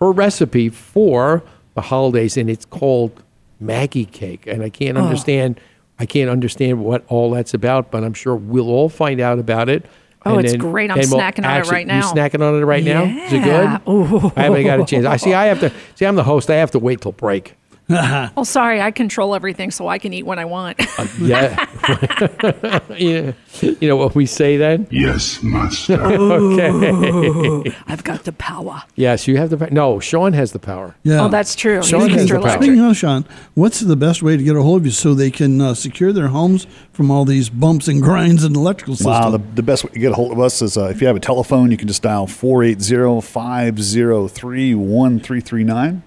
[0.00, 1.42] her recipe for
[1.74, 3.22] the holidays and it's called
[3.60, 5.02] maggie cake and i can't Oh.
[5.02, 5.60] understand
[5.98, 9.68] i can't understand what all that's about but i'm sure we'll all find out about
[9.68, 9.86] it
[10.28, 10.90] Oh, And it's great.
[10.90, 11.98] I'm we'll snacking on it right now.
[11.98, 13.04] You snacking on it right now?
[13.04, 13.78] Is it Yeah.
[13.86, 14.32] good?
[14.36, 15.06] I haven't got a chance.
[15.06, 15.32] I see.
[15.32, 16.04] I have to see.
[16.04, 16.50] I'm the host.
[16.50, 17.54] I have to wait till break.
[18.36, 18.80] Oh, sorry.
[18.80, 20.80] I control everything, so I can eat when I want.
[21.20, 21.66] Yeah.
[22.96, 23.32] yeah.
[23.60, 24.86] You know what we say then?
[24.90, 25.94] Yes, master.
[26.02, 27.72] okay.
[27.86, 28.82] I've got the power.
[28.96, 29.56] Yes, you have the.
[29.56, 29.70] power.
[29.70, 30.96] No, Sean has the power.
[31.04, 31.24] Yeah.
[31.24, 31.82] Oh, that's true.
[31.82, 32.40] Sean has the Mr.
[32.40, 32.40] power.
[32.40, 32.62] Electric.
[32.62, 35.30] Speaking of Sean, what's the best way to get a hold of you so they
[35.30, 39.12] can uh, secure their homes from all these bumps and grinds in the electrical system?
[39.12, 41.06] Wow, the, the best way to get a hold of us is uh, if you
[41.06, 46.02] have a telephone, you can just dial 480 503 1339.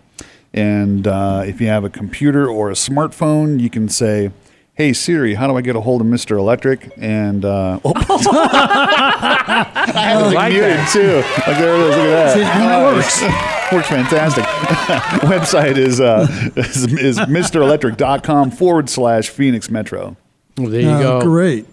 [0.53, 4.31] And uh, if you have a computer or a smartphone, you can say,
[4.73, 6.37] Hey Siri, how do I get a hold of Mr.
[6.37, 6.89] Electric?
[6.97, 10.89] And uh, oh, I have it like muted that.
[10.91, 11.15] too.
[11.51, 11.89] Like there it is.
[11.89, 12.33] Look at that.
[12.33, 13.21] See, and it Oh, works.
[13.73, 14.43] works fantastic.
[15.29, 20.15] Website is, uh, is, is MrElectric.com forward slash Phoenix Metro.
[20.57, 21.21] Well, there you Uh, go.
[21.21, 21.65] Great.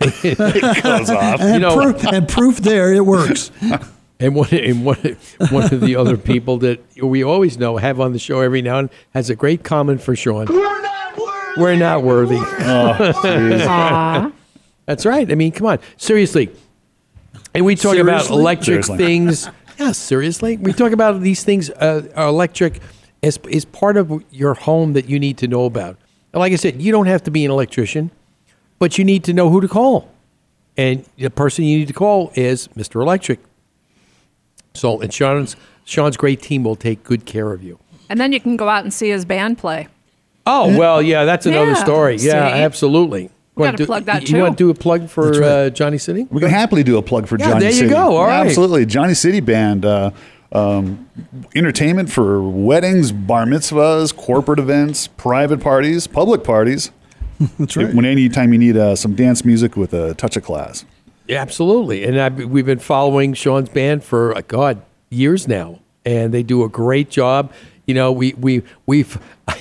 [0.00, 1.40] It goes off.
[1.40, 3.50] And, You know- proof, and proof there, it works.
[4.20, 5.16] And one, and one,
[5.50, 8.78] one of the other people that we always know have on the show every now
[8.78, 10.46] and has a great comment for Sean.
[11.56, 12.36] We're not worthy.
[12.38, 14.32] Aw.
[14.86, 15.30] That's right.
[15.30, 16.50] I mean, come on, seriously.
[17.54, 18.96] And we talk about electric Seriously.
[18.98, 19.48] things.
[19.78, 20.56] Yeah, seriously.
[20.56, 22.80] We talk about these things uh, are electric
[23.22, 25.96] as is part of your home that you need to know about.
[26.32, 28.10] And like I said, you don't have to be an electrician,
[28.78, 30.10] but you need to know who to call.
[30.76, 33.00] And the person you need to call is Mr.
[33.00, 33.40] Electric.
[34.74, 37.78] So, and Sean's Sean's great team will take good care of you.
[38.08, 39.88] And then you can go out and see his band play.
[40.46, 42.16] Oh well, yeah, that's another Yeah, story.
[42.16, 42.60] Yeah, see?
[42.62, 43.30] absolutely.
[43.54, 45.48] We Wanna gotta do- plug that You want to do a plug for That's right.
[45.48, 46.26] uh, Johnny City?
[46.28, 47.90] We can happily do a plug for Yeah, Johnny there you City.
[47.90, 48.16] go.
[48.16, 48.46] All Yeah, right.
[48.46, 48.84] Absolutely.
[48.86, 49.84] Johnny City Band.
[49.86, 50.10] Uh,
[50.52, 51.08] um,
[51.56, 56.90] entertainment for weddings, bar mitzvahs, corporate events, private parties, public parties.
[57.58, 57.92] That's right.
[57.94, 60.84] When anytime you need uh, some dance music with a touch of class.
[61.26, 62.04] Yeah, absolutely.
[62.04, 66.64] And I, we've been following Sean's band for uh, God years now, and they do
[66.64, 67.52] a great job.
[67.86, 69.18] You know, we we we've.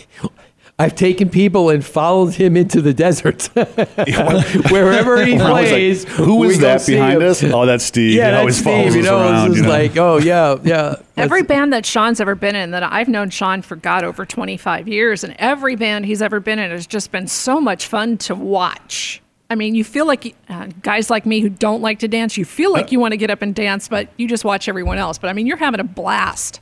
[0.79, 3.43] I've taken people and followed him into the desert.
[3.53, 7.43] Wherever he I was like, plays, Who we that behind us?
[7.43, 8.15] Oh, that's Steve.
[8.15, 8.95] Yeah, he that's always follows Steve.
[8.95, 9.47] You us know, around.
[9.49, 9.69] it's you know.
[9.69, 10.95] like, oh yeah, yeah.
[11.15, 14.87] Every band that Sean's ever been in, that I've known Sean for God over 25
[14.87, 18.35] years, and every band he's ever been in has just been so much fun to
[18.35, 19.21] watch.
[19.53, 22.43] I mean, you feel like uh, guys like me who don't like to dance, you
[22.43, 25.17] feel like you want to get up and dance, but you just watch everyone else.
[25.19, 26.59] But I mean, you're having a blast.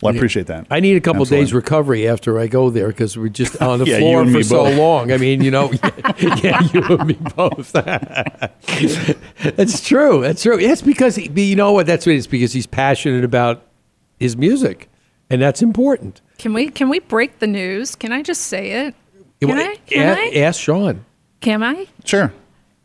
[0.00, 0.66] Well, I appreciate that.
[0.70, 1.46] I need a couple Absolutely.
[1.46, 4.64] days recovery after I go there because we're just on the Yeah, floor for so
[4.64, 4.76] both.
[4.78, 5.10] long.
[5.10, 5.72] I mean, you know,
[6.18, 7.72] yeah, you and me both.
[9.56, 10.20] That's true.
[10.22, 10.58] That's true.
[10.58, 11.86] It's because he, you know what?
[11.86, 13.62] That's what it's because he's passionate about
[14.20, 14.88] his music,
[15.30, 16.20] and that's important.
[16.38, 17.94] Can we can we break the news?
[17.96, 18.94] Can I just say it?
[19.40, 19.76] Can I?
[19.86, 20.40] Can A- I?
[20.44, 21.04] Ask Sean.
[21.40, 21.86] Can I?
[22.04, 22.32] Sure.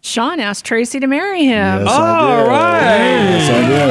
[0.01, 1.85] Sean asked Tracy to marry him.
[1.85, 2.49] Yes, All I oh, did.
[2.49, 2.97] right.
[3.29, 3.89] Yes, I did.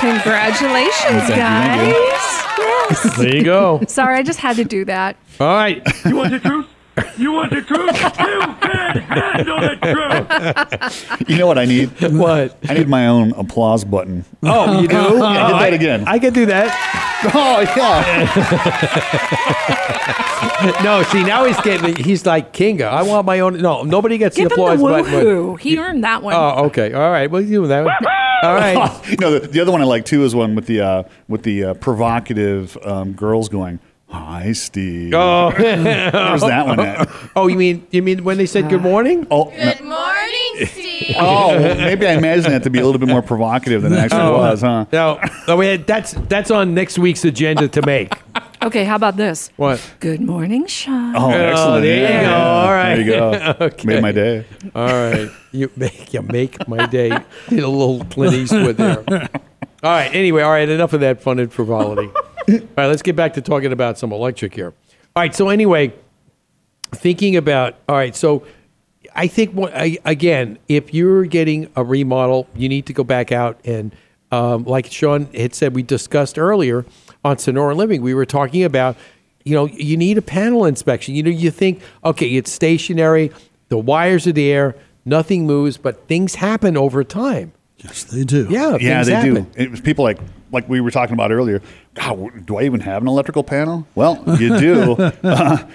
[0.00, 0.12] Absolutely.
[0.12, 1.92] Congratulations, Thank you, thank you.
[1.92, 2.44] guys.
[2.90, 3.16] Yes.
[3.18, 3.80] There you go.
[3.86, 5.16] Sorry, I just had to do that.
[5.38, 5.82] All right.
[6.06, 6.66] You want the truth?
[7.16, 7.92] You want the truth?
[8.00, 8.10] You
[8.60, 9.76] can't handle the
[11.18, 11.28] truth.
[11.28, 11.90] You know what I need?
[12.12, 12.56] What?
[12.68, 14.24] I need my own applause button.
[14.42, 14.94] Oh, you do?
[14.94, 16.04] Yeah, hit Oh, that I- again.
[16.06, 16.72] I can do that.
[17.34, 19.24] Oh yeah.
[20.84, 21.96] No, see now he's getting.
[21.96, 22.82] He's like Kinga.
[22.88, 23.60] I want my own.
[23.60, 25.12] No, nobody gets Give the him the applause button.
[25.12, 25.58] but- woohoo.
[25.60, 26.34] He earned that one.
[26.34, 26.92] Oh, okay.
[26.92, 27.30] All right.
[27.30, 27.84] Well, you do that.
[27.84, 27.94] One.
[28.42, 28.76] All right.
[29.20, 31.64] no, the, the other one I like too is one with the uh, with the
[31.64, 33.78] uh, provocative um, girls going,
[34.10, 37.08] "Hi, Steve." Oh, Where's that one at?
[37.36, 39.26] Oh, you mean you mean when they said good morning?
[39.30, 41.16] Oh, no- Good morning, Steve.
[41.18, 44.20] oh, maybe I imagined that to be a little bit more provocative than it actually
[44.22, 44.38] Oh.
[44.38, 44.86] was, huh?
[44.92, 48.12] No, no, we had, that's that's on next week's agenda to make.
[48.60, 49.52] Okay, how about this?
[49.56, 49.80] What?
[50.00, 51.14] Good morning, Sean.
[51.14, 51.82] Oh, oh excellent!
[51.84, 52.22] there you Yeah.
[52.24, 52.36] go.
[52.36, 52.94] All right.
[52.96, 53.54] there you go.
[53.66, 53.86] Okay.
[53.86, 54.44] Made my day.
[54.74, 57.10] All right, you make you make my day.
[57.48, 59.04] Did a little Clint Eastwood there.
[59.84, 60.12] All right.
[60.12, 60.68] Anyway, all right.
[60.68, 62.10] Enough of that fun and frivolity.
[62.48, 64.72] All right, let's get back to talking about some electric here.
[65.16, 65.34] All right.
[65.34, 65.92] So anyway,
[66.92, 68.14] thinking about all right.
[68.16, 68.44] So
[69.14, 73.32] I think what- I- again, if you're getting a remodel, you need to go back
[73.32, 73.92] out and,
[74.30, 76.84] um, like Sean had said, we discussed earlier
[77.24, 78.96] on Sonoran Living, we were talking about,
[79.44, 81.14] you know, you need a panel inspection.
[81.14, 83.30] You know, you think, okay, it's stationary,
[83.70, 87.52] the wires are there, nothing moves, but things happen over time.
[87.78, 88.46] Yes, they do.
[88.50, 89.34] Yeah, Yeah, they happen.
[89.34, 89.46] do.
[89.56, 90.18] It was people like
[90.50, 91.60] like we were talking about earlier.
[91.98, 93.86] God, do I even have an electrical panel?
[93.94, 94.92] Well, you do.
[95.22, 95.66] uh,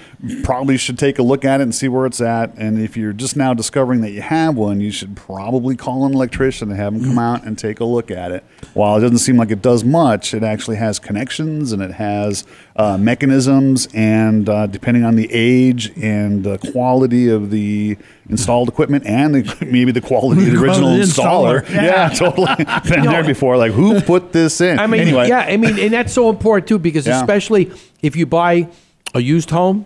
[0.44, 2.54] probably should take a look at it and see where it's at.
[2.58, 6.14] And if you're just now discovering that you have one, you should probably call an
[6.14, 8.44] electrician and have them come out and take a look at it.
[8.74, 12.46] While it doesn't seem like it does much, it actually has connections and it has
[12.76, 13.88] uh, mechanisms.
[13.94, 17.98] And uh, depending on the age and the quality of the
[18.30, 21.62] installed equipment and the, maybe the quality of the original installer.
[21.64, 21.70] installer.
[21.70, 22.56] Yeah, totally.
[22.90, 23.58] Been there before.
[23.58, 24.80] Like, who put this in?
[24.80, 27.20] I mean, anyway, yeah, I mean, and that's so important too because Yeah.
[27.20, 28.68] especially if you buy
[29.14, 29.86] a used home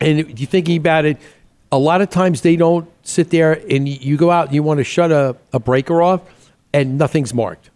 [0.00, 1.16] and you're thinking about it,
[1.70, 4.78] a lot of times they don't sit there and you go out and you want
[4.78, 6.20] to shut a, a breaker off
[6.74, 7.70] and nothing's marked.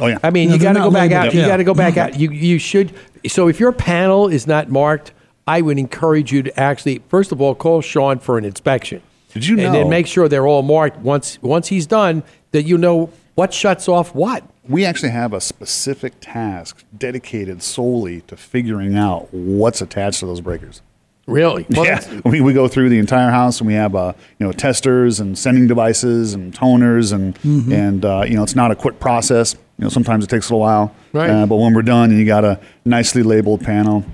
[0.00, 0.18] Oh yeah.
[0.22, 1.26] I mean, Yeah, you they're got to go back labeled.
[1.28, 1.34] out.
[1.34, 1.46] You Yeah.
[1.48, 2.18] got to go back out.
[2.20, 2.92] You you should.
[3.28, 5.12] So if your panel is not marked,
[5.46, 9.00] I would encourage you to actually first of all call Sean for an inspection.
[9.32, 9.66] Did you know?
[9.66, 10.98] And then make sure they're all marked.
[10.98, 14.42] Once once he's done, that you know what shuts off what.
[14.68, 20.40] we actually have a specific task dedicated solely to figuring out what's attached to those
[20.40, 20.82] breakers.
[21.26, 21.66] Really?
[21.70, 24.46] Well, yeah, I mean, we go through the entire house and we have uh, you
[24.46, 27.72] know testers and sending devices and toners and Mm-hmm.
[27.72, 29.54] and uh, you know it's not a quick process.
[29.78, 31.28] You know sometimes it takes a little while, Right.
[31.28, 34.04] Uh, but when we're done and you got a nicely labeled panel,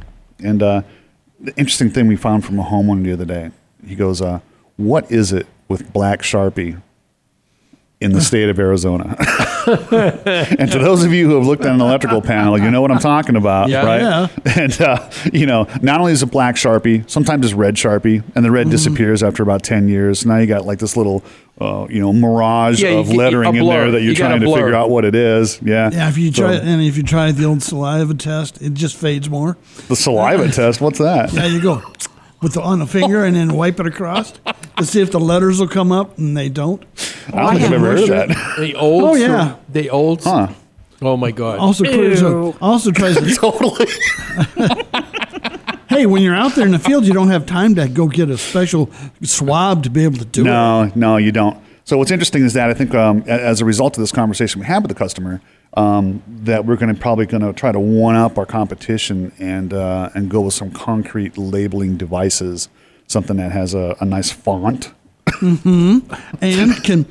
[0.42, 0.82] and uh,
[1.40, 3.50] the interesting thing we found from a homeowner the other day,
[3.86, 4.40] he goes, uh,
[4.76, 6.80] "What is it with black sharpie
[8.00, 9.16] in the state of Arizona?"
[9.66, 12.90] and to those of you who have looked at an electrical panel, you know what
[12.90, 13.84] I'm talking about, Yeah.
[13.84, 14.00] right?
[14.00, 14.28] Yeah.
[14.62, 18.44] And uh, you know, not only is it black sharpie, sometimes it's red sharpie, and
[18.44, 18.70] the red Mhm.
[18.70, 20.24] disappears after about ten years.
[20.26, 21.22] Now you got like this little,
[21.60, 24.46] uh, you know, mirage Yeah, of get- lettering in there that you're You trying to
[24.46, 25.58] figure out what it is.
[25.62, 25.90] Yeah.
[25.92, 28.96] Yeah, if you So, try and if you try the old saliva test, it just
[28.96, 29.56] fades more.
[29.88, 31.32] the saliva test, what's that?
[31.32, 31.82] Yeah, you go
[32.40, 34.32] with the on a finger and then wipe it across
[34.84, 36.82] to see if the letters will come up, and they don't.
[37.28, 38.28] I don't think I've ever heard of that.
[38.58, 39.04] The old.
[39.04, 39.56] Oh yeah.
[39.68, 40.22] The old.
[40.24, 40.48] Huh.
[41.00, 41.58] Oh my God.
[41.58, 42.22] Also, tries,
[42.60, 43.86] also tries to totally.
[45.88, 48.30] hey, when you're out there in the field, you don't have time to go get
[48.30, 48.90] a special
[49.22, 50.44] swab to be able to do it.
[50.44, 51.58] no, no, you don't.
[51.84, 54.60] So what's interesting is that I think um, a- as a result of this conversation
[54.60, 55.40] we had with the customer,
[55.76, 59.72] um, that we're going to probably going to try to one up our competition and
[59.74, 62.68] uh, and go with some concrete labeling devices,
[63.06, 64.92] something that has a, a nice font
[65.42, 65.98] hmm
[66.40, 67.06] and can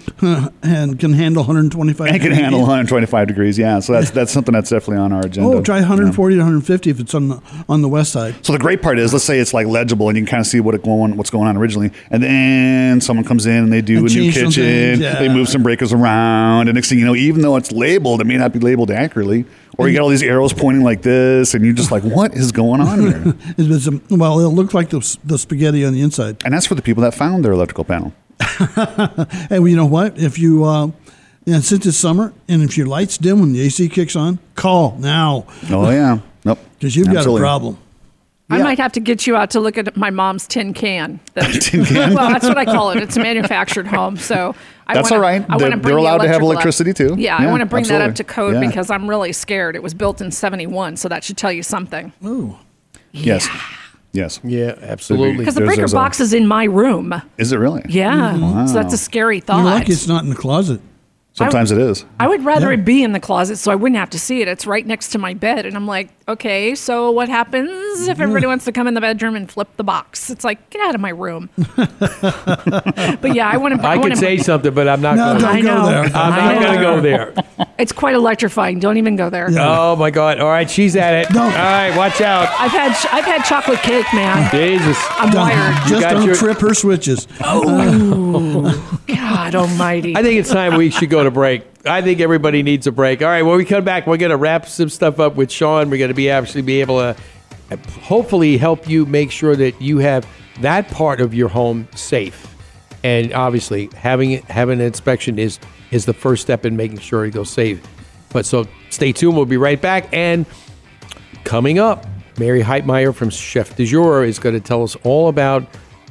[0.63, 2.07] and can handle 125.
[2.07, 2.37] and can degrees.
[2.39, 3.57] handle 125 degrees.
[3.57, 5.49] Yeah, so that's that's something that's definitely on our agenda.
[5.49, 8.35] Oh, try 140 to 150 if it's on the on the west side.
[8.45, 10.47] So the great part is, let's say it's like legible, and you can kind of
[10.47, 13.81] see what it going, what's going on originally, and then someone comes in and they
[13.81, 17.05] do And a new kitchen, things, they move some breakers around, and next thing you
[17.05, 19.45] know, even though it's labeled, it may not be labeled accurately,
[19.77, 22.51] or you get all these arrows pointing like this, and you're just like, what is
[22.51, 23.35] going on here?
[23.57, 26.43] A, well, it looks like the, the spaghetti on the inside.
[26.45, 28.13] And that's for the people that found their electrical panel.
[29.49, 30.17] Hey, well, you know what?
[30.17, 30.91] If you uh,
[31.45, 34.97] and since it's summer, and if your lights dim when the AC kicks on, call
[34.97, 37.41] now Oh yeah, nope, because you've Absolutely.
[37.41, 37.77] got a problem.
[38.51, 41.19] I might have to get you out to look at my mom's tin can.
[41.33, 42.13] That- Tin can?
[42.13, 42.97] well, that's what I call it.
[42.97, 44.55] It's a manufactured home, so
[44.87, 45.45] I That's wanna, all right.
[45.49, 46.53] I They're- bring they're the allowed to have electrical up.
[46.55, 47.15] electricity, too.
[47.17, 48.67] Yeah, I want to bring that up to code Yeah.
[48.67, 49.75] because I'm really scared.
[49.75, 52.11] It was built in '71, so that should tell you something.
[52.25, 52.57] Ooh.
[53.13, 53.47] Yes,
[54.13, 55.37] yes, yeah, absolutely.
[55.37, 57.21] Because the breaker there's a- uh, box is in my room.
[57.37, 57.83] Is it really?
[57.89, 58.65] Yeah, Wow.
[58.67, 59.65] so that's a scary You're thought.
[59.65, 60.81] lucky it's not in the closet.
[61.33, 62.03] Sometimes it is.
[62.19, 62.79] I would rather Yeah.
[62.79, 64.49] it be in the closet so I wouldn't have to see it.
[64.49, 65.65] It's right next to my bed.
[65.65, 69.35] And I'm like, okay, so what happens if everybody wants to come in the bedroom
[69.35, 70.29] and flip the box?
[70.29, 71.49] It's like, get out of my room.
[71.57, 73.87] but yeah, I want to.
[73.87, 75.85] I could say something, but I'm not No, going don't I go know.
[75.89, 76.03] there.
[76.15, 77.33] I'm not going to go there.
[77.77, 78.79] It's quite electrifying.
[78.79, 79.49] Don't even go there.
[79.57, 80.39] Oh my God!
[80.39, 81.33] All right, she's at it.
[81.33, 81.41] No.
[81.43, 82.47] All right, watch out.
[82.59, 84.49] I've had I've had chocolate cake, man.
[84.51, 84.97] Jesus.
[85.11, 85.87] I'm Don't- wired.
[85.87, 87.27] just don't your- trip her switches.
[87.43, 88.71] Oh,
[89.07, 90.15] God Almighty!
[90.15, 91.63] I think it's time we should go to break.
[91.85, 93.21] I think everybody needs a break.
[93.21, 95.89] All right, when we come back, we're going to wrap some stuff up with Sean.
[95.89, 97.15] We're going to be actually be able to
[98.01, 100.27] hopefully help you make sure that you have
[100.59, 102.47] that part of your home safe.
[103.03, 107.31] And obviously, having having an inspection is is the first step in making sure it
[107.31, 107.81] goes safe.
[108.31, 109.35] But so stay tuned.
[109.35, 110.07] We'll be right back.
[110.13, 110.45] And
[111.45, 112.05] coming up,
[112.37, 115.65] Mary Heitmeyer from Chef du Jour is going to tell us all about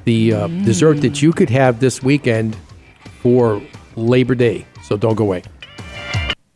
[0.05, 2.57] the uh, dessert that you could have this weekend
[3.23, 3.63] for
[3.95, 4.67] Labor Day.
[4.83, 5.45] So don't go away.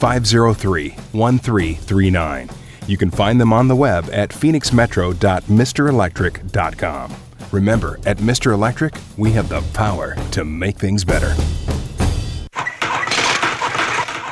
[0.00, 2.50] 503 1339.
[2.86, 7.14] You can find them on the web at phoenixmetro.mrelectric.com.
[7.52, 8.52] Remember, at Mr.
[8.52, 11.34] Electric, we have the power to make things better.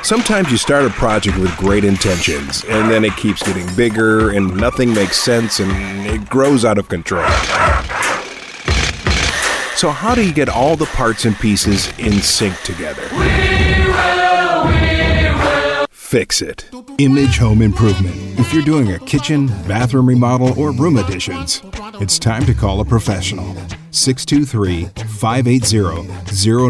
[0.03, 4.57] Sometimes you start a project with great intentions, and then it keeps getting bigger, and
[4.57, 7.29] nothing makes sense, and it grows out of control.
[9.75, 13.07] So, how do you get all the parts and pieces in sync together?
[16.09, 16.67] Fix it.
[16.97, 18.15] Image Home Improvement.
[18.39, 21.61] If you're doing a kitchen, bathroom remodel, or room additions,
[22.01, 23.53] it's time to call a professional.
[23.91, 26.07] 623 580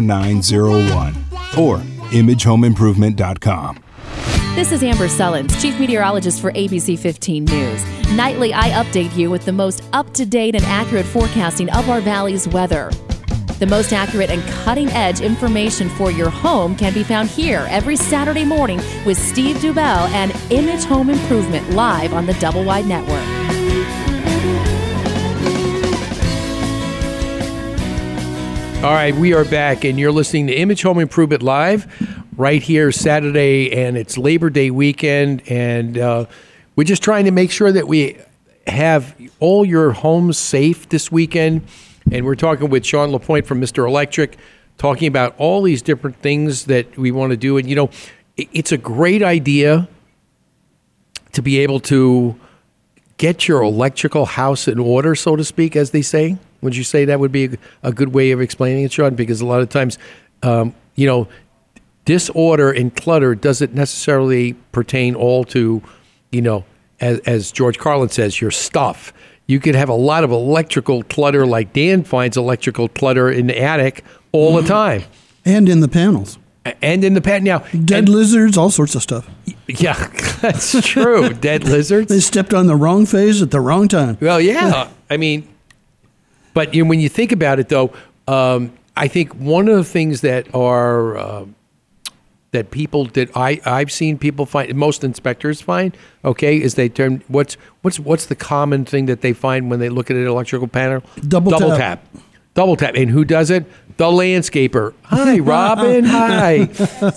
[0.06, 1.14] 0901
[1.56, 3.82] or imagehomeimprovement.com.
[4.56, 7.82] This is Amber Sullins, Chief Meteorologist for ABC 15 News.
[8.10, 12.02] Nightly, I update you with the most up to date and accurate forecasting of our
[12.02, 12.90] valley's weather.
[13.60, 17.94] The most accurate and cutting edge information for your home can be found here every
[17.94, 23.22] Saturday morning with Steve Dubell and Image Home Improvement live on the Double Wide Network.
[28.82, 31.86] All right, we are back, and you're listening to Image Home Improvement Live
[32.38, 36.24] right here Saturday, and it's Labor Day weekend, and uh,
[36.76, 38.16] we're just trying to make sure that we
[38.66, 41.66] have all your homes safe this weekend.
[42.12, 43.86] And we're talking with Sean Lapointe from Mr.
[43.86, 44.36] Electric,
[44.78, 47.56] talking about all these different things that we want to do.
[47.56, 47.90] And you know,
[48.36, 49.88] it's a great idea
[51.32, 52.38] to be able to
[53.16, 56.36] get your electrical house in order, so to speak, as they say.
[56.62, 59.14] Would you say that would be a, good way of explaining it, Sean?
[59.14, 59.98] Because a lot of times,
[60.42, 61.28] um, you know,
[62.04, 65.80] disorder and clutter doesn't necessarily pertain all to,
[66.32, 66.64] you know,
[67.00, 69.12] as, as George Carlin says, your stuff.
[69.50, 73.60] You could have a lot of electrical clutter, like Dan finds electrical clutter in the
[73.60, 75.02] attic all the time,
[75.44, 76.38] And in the panels.
[76.80, 77.64] and in the pad now.
[77.84, 79.28] Dead lizards, all sorts of stuff.
[79.66, 79.94] Yeah,
[80.40, 81.30] that's true.
[81.48, 82.08] Dead lizards.
[82.10, 84.16] They stepped on the wrong phase at the wrong time.
[84.20, 84.88] Well, yeah.
[85.10, 85.48] I mean,
[86.54, 87.92] but you know, when you think about it, though,
[88.28, 91.44] um, I think one of the things that are uh,
[92.52, 97.22] that people that I I've seen people find most inspectors find okay is they turn
[97.28, 100.66] what's what's what's the common thing that they find when they look at an electrical
[100.68, 102.02] panel Double double tap.
[102.12, 102.22] tap.
[102.54, 103.64] double tap and who does it
[103.98, 106.68] the landscaper hi Robin hi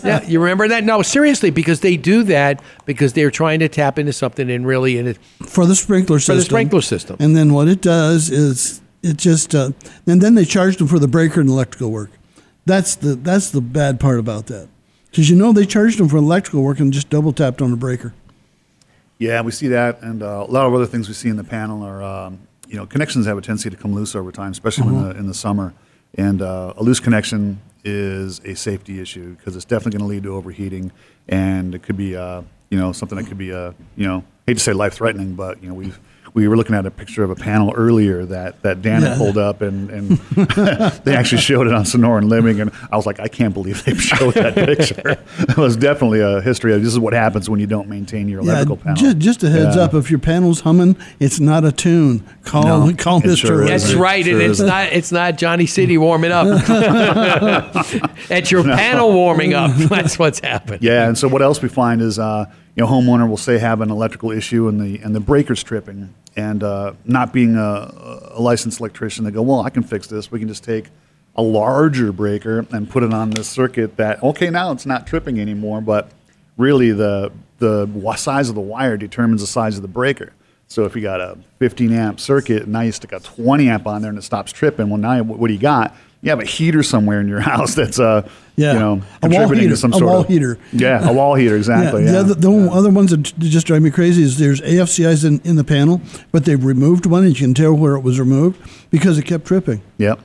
[0.03, 3.97] yeah you remember that no seriously because they do that because they're trying to tap
[3.97, 5.17] into something and really and it
[5.47, 6.37] for the sprinkler For system.
[6.37, 7.15] the sprinkler system.
[7.19, 9.71] And then what it does is it just uh,
[10.05, 12.09] and then they charge them for the breaker and electrical work.
[12.65, 14.67] That's the that's the bad part about that.
[15.13, 17.77] Because you know they charged them for electrical work and just double tapped on the
[17.77, 18.15] breaker.
[19.19, 21.43] Yeah, we see that, and uh, a lot of other things we see in the
[21.43, 24.87] panel are, um, you know, connections have a tendency to come loose over time, especially
[24.87, 24.97] Uh-huh.
[24.97, 25.75] in, the, in the summer.
[26.17, 30.23] And uh, a loose connection is a safety issue because it's definitely going to lead
[30.23, 30.91] to overheating,
[31.27, 32.41] and it could be, uh,
[32.71, 35.61] you know, something that could be, uh, you know, hate to say life threatening, but
[35.61, 35.93] you know, we
[36.35, 39.09] we were looking at a picture of a panel earlier that that Dan Yeah.
[39.09, 40.09] had pulled up, and and
[41.05, 43.93] they actually showed it on Sonoran Living, and I was like, I can't believe they
[43.95, 45.17] showed that picture.
[45.39, 48.39] it was definitely a history of this is what happens when you don't maintain your
[48.39, 48.95] electrical panel.
[48.95, 49.83] just, just a heads Yeah.
[49.83, 49.93] up.
[49.93, 52.23] If your panel's humming, it's not a tune.
[52.45, 53.47] Call No, call it Mister.
[53.47, 53.99] sure That's isn't.
[53.99, 54.67] right, Sure and it's isn't.
[54.67, 56.47] not it's not Johnny City warming up.
[58.29, 59.71] it's your panel warming up.
[59.75, 60.81] That's what's happened.
[60.81, 63.81] Yeah, and so what else we find is, uh, you know, homeowner will say have
[63.81, 68.41] an electrical issue and the and the breaker's tripping, and uh, not being a, a
[68.41, 70.31] licensed electrician, they go, well, I can fix this.
[70.31, 70.85] We can just take
[71.35, 75.39] a larger breaker and put it on this circuit that okay now it's not tripping
[75.39, 76.09] anymore, but
[76.57, 80.33] really the the size of the wire determines the size of the breaker.
[80.67, 83.87] So if you got a 15 amp circuit and now you stick a 20 amp
[83.87, 85.95] on there and it stops tripping, well now what do you got?
[86.23, 88.73] You have a heater somewhere in your house that's uh Yeah.
[88.73, 90.57] you know A wall contributing heater, to some a sort wall of heater.
[90.71, 92.05] Yeah, a wall heater exactly.
[92.05, 94.61] Yeah, Yeah, the other, the one- other ones that just drive me crazy is there's
[94.61, 96.01] AFCIs in, in the panel,
[96.31, 98.59] but they've removed one, and you can tell where it was removed
[98.89, 99.81] because it kept tripping.
[99.97, 100.19] Yep.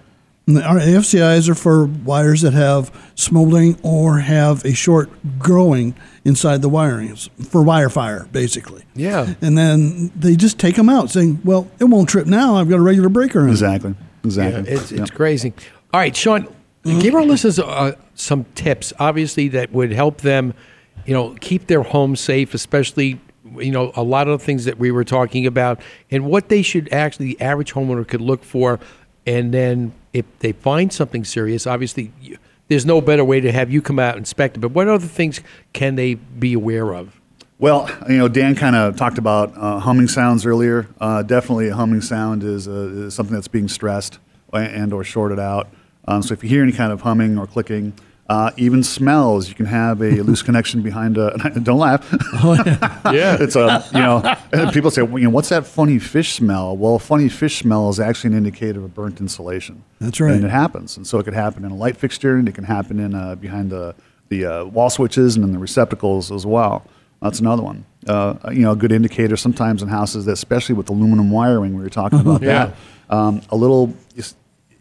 [0.47, 5.95] And our AFCIs are for wires that have smoldering or have a short growing
[6.25, 8.83] inside the wiring It's for wire fire, basically.
[8.95, 9.35] Yeah.
[9.43, 12.57] And then they just take them out, saying, "Well, it won't trip now.
[12.57, 13.95] I've got a regular breaker in." it." Exactly.
[14.25, 14.63] Exactly.
[14.73, 15.11] Yeah, it's, it's Yep.
[15.11, 15.53] crazy.
[15.93, 16.47] All right, Sean,
[16.85, 20.53] give our listeners uh, some tips, obviously, that would help them,
[21.07, 23.19] you know, keep their home safe, especially,
[23.57, 25.81] you know, a lot of the things that we were talking about,
[26.11, 28.79] and what they should actually, the average homeowner could look for.
[29.27, 32.13] And then if they find something serious, obviously,
[32.69, 34.61] there's no better way to have you come out and inspect it.
[34.61, 35.41] But what other things
[35.73, 37.19] can they be aware of?
[37.59, 40.87] Well, you know, Dan kind of talked about uh, humming sounds earlier.
[41.01, 44.19] Uh, definitely, a humming sound is, uh, is something that's being stressed
[44.53, 45.69] and or shorted out.
[46.09, 47.93] Um, so if you hear any kind of humming or clicking,
[48.31, 51.31] uh, even smells, you can have a loose connection behind a.
[51.63, 52.03] Don't laugh.
[53.13, 53.37] Yeah.
[53.41, 54.71] it's a you know.
[54.73, 56.77] people say, well, you know, what's that funny fish smell?
[56.77, 59.83] Well, funny fish smell is actually an indicator of burnt insulation.
[60.01, 60.35] That's right.
[60.35, 62.65] And it happens, and so it could happen in a light fixture, and it can
[62.65, 63.95] happen in uh, behind the
[64.29, 66.85] the uh, wall switches and in the receptacles as well.
[67.23, 67.85] That's another one.
[68.07, 71.83] Uh, you know, a good indicator sometimes in houses, that especially with aluminum wiring, we
[71.83, 72.67] were talking about Yeah.
[72.67, 73.15] that.
[73.17, 73.95] Um, a little,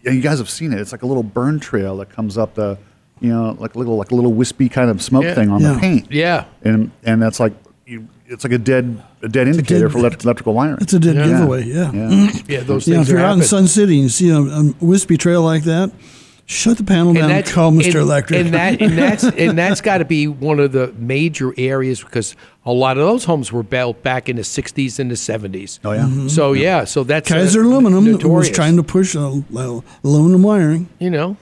[0.03, 0.79] you you guys have seen it.
[0.79, 2.77] It's like a little burn trail that comes up the,
[3.19, 5.33] you know, like a little like a little wispy kind of smoke Yeah.
[5.35, 5.73] thing on Yeah.
[5.73, 6.11] the paint.
[6.11, 6.45] Yeah.
[6.63, 7.53] and and that's like
[7.85, 10.77] you, it's like a dead a dead indicator dead- for elect- electrical wiring.
[10.81, 11.27] It's a dead Yeah.
[11.27, 11.65] giveaway.
[11.65, 11.91] Yeah.
[11.93, 12.31] Yeah.
[12.47, 13.43] Yeah, those You know, things if you're are out in.
[13.43, 15.91] Sun City and you see a, a wispy trail like that,
[16.47, 17.29] shut the panel down.
[17.29, 17.85] And call Mr.
[17.85, 18.39] and- Electric.
[18.39, 22.35] And that and that's and that's got to be one of the major areas because
[22.65, 25.79] a lot of those homes were built back in the '60s and the '70s.
[25.85, 26.27] Oh yeah.
[26.27, 28.49] So yeah, so that's uh, Kaiser Aluminum was notorious.
[28.49, 30.89] trying to push uh, uh, aluminum wiring.
[30.99, 31.37] You know,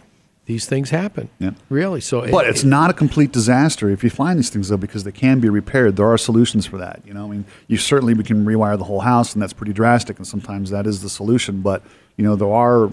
[0.45, 1.29] these things happen.
[1.39, 1.51] Yeah.
[1.69, 2.01] Really.
[2.01, 5.03] So, it- But it's not a complete disaster if you find these things though, because
[5.03, 5.95] they can be repaired.
[5.95, 7.01] There are solutions for that.
[7.05, 9.73] You know, I mean, you certainly we can rewire the whole house, and that's pretty
[9.73, 10.17] drastic.
[10.17, 11.61] And sometimes that is the solution.
[11.61, 11.81] But
[12.17, 12.91] you know, there are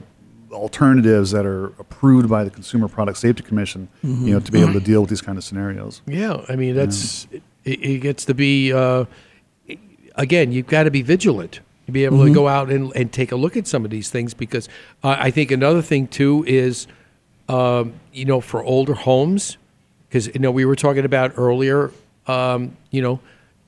[0.52, 3.88] alternatives that are approved by the Consumer Product Safety Commission.
[4.02, 6.02] You know, to be able to deal with these kind of scenarios.
[6.06, 9.04] Yeah, I mean that's it, it gets to be uh,
[10.16, 10.52] again.
[10.52, 12.28] You've got to be vigilant to be able Mm-hmm.
[12.28, 14.68] to go out and, and take a look at some of these things because
[15.02, 16.86] uh, I think another thing too is
[17.48, 19.56] um, you know for older homes
[20.08, 21.90] because you know we were talking about earlier,
[22.26, 23.20] um, you know,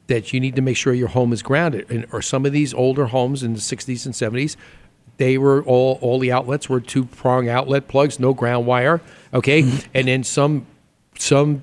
[0.06, 1.90] that you need to make sure your home is grounded.
[1.90, 4.56] And or some of these older homes in the '60s and '70s,
[5.16, 9.00] they were all all the outlets were two prong outlet plugs, no ground wire.
[9.32, 9.88] Okay, mm-hmm.
[9.94, 10.66] and then some
[11.18, 11.62] some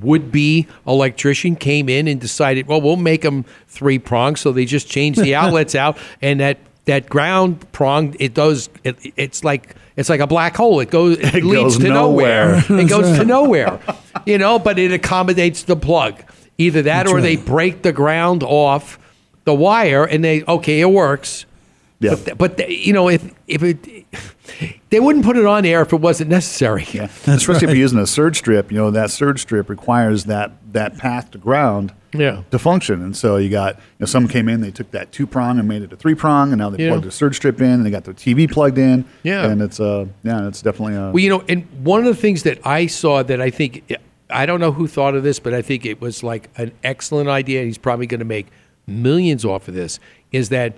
[0.00, 4.40] would be electrician came in and decided, well, we'll make them three prongs.
[4.40, 8.96] So they just changed the outlets out, and that that ground prong it does it,
[9.16, 10.80] it's like it's like a black hole.
[10.80, 12.62] It goes it, It leads goes to nowhere.
[12.68, 12.80] nowhere.
[12.80, 13.80] it goes to nowhere,
[14.26, 14.58] you know.
[14.58, 16.22] But it accommodates the plug.
[16.58, 18.98] Either that, That's or they break the ground off
[19.44, 21.46] the wire, and they okay, it works.
[22.02, 22.16] Yeah.
[22.24, 24.06] But, but they- you know, if if it,
[24.90, 26.86] they wouldn't put it on air if it wasn't necessary.
[26.92, 30.52] Yeah, Especially if you're using a surge strip, you know that surge strip requires that
[30.72, 32.42] that path to ground Yeah.
[32.50, 33.02] to function.
[33.02, 35.68] And so you got, you know, someone came in, they took that two prong and
[35.68, 36.90] made it a three prong, and now they Yeah.
[36.90, 39.04] plugged a surge strip in, and they got their TV plugged in.
[39.22, 39.46] Yeah.
[39.50, 42.42] and it's uh, yeah, it's definitely a Well, you know, and one of the things
[42.44, 43.92] that I saw that I think
[44.30, 47.28] I don't know who thought of this, but I think it was like an excellent
[47.28, 47.60] idea.
[47.60, 48.46] and He's probably going to make
[48.86, 50.00] millions off of this.
[50.32, 50.74] Is that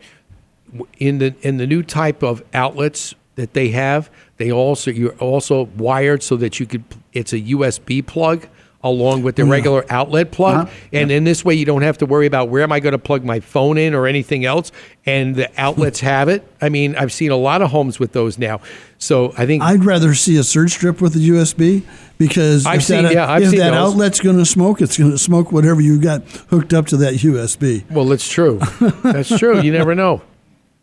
[0.99, 5.65] in the in the new type of outlets that they have, they also you're also
[5.77, 6.85] wired so that you could.
[7.13, 8.49] It's a USB plug
[8.83, 9.51] along with the Yeah.
[9.51, 10.71] regular outlet plug, uh-huh.
[10.93, 12.99] and in this way you don't have to worry about where am I going to
[12.99, 14.73] plug my phone in or anything else.
[15.07, 16.47] And the outlets have it.
[16.61, 18.61] I mean, I've seen a lot of homes with those now.
[18.99, 21.83] So I think I'd rather see a surge strip with a USB
[22.19, 23.93] because I've if that, yeah, I've if seen that those.
[23.95, 27.15] outlet's going to smoke, it's going to smoke whatever you got hooked up to that
[27.15, 27.91] USB.
[27.91, 28.61] Well, it's true.
[29.03, 29.61] That's true.
[29.63, 30.21] You never know,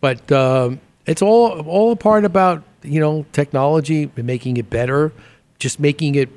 [0.02, 5.12] but um, it's all all a part about you know technology and making it better,
[5.60, 6.30] just making it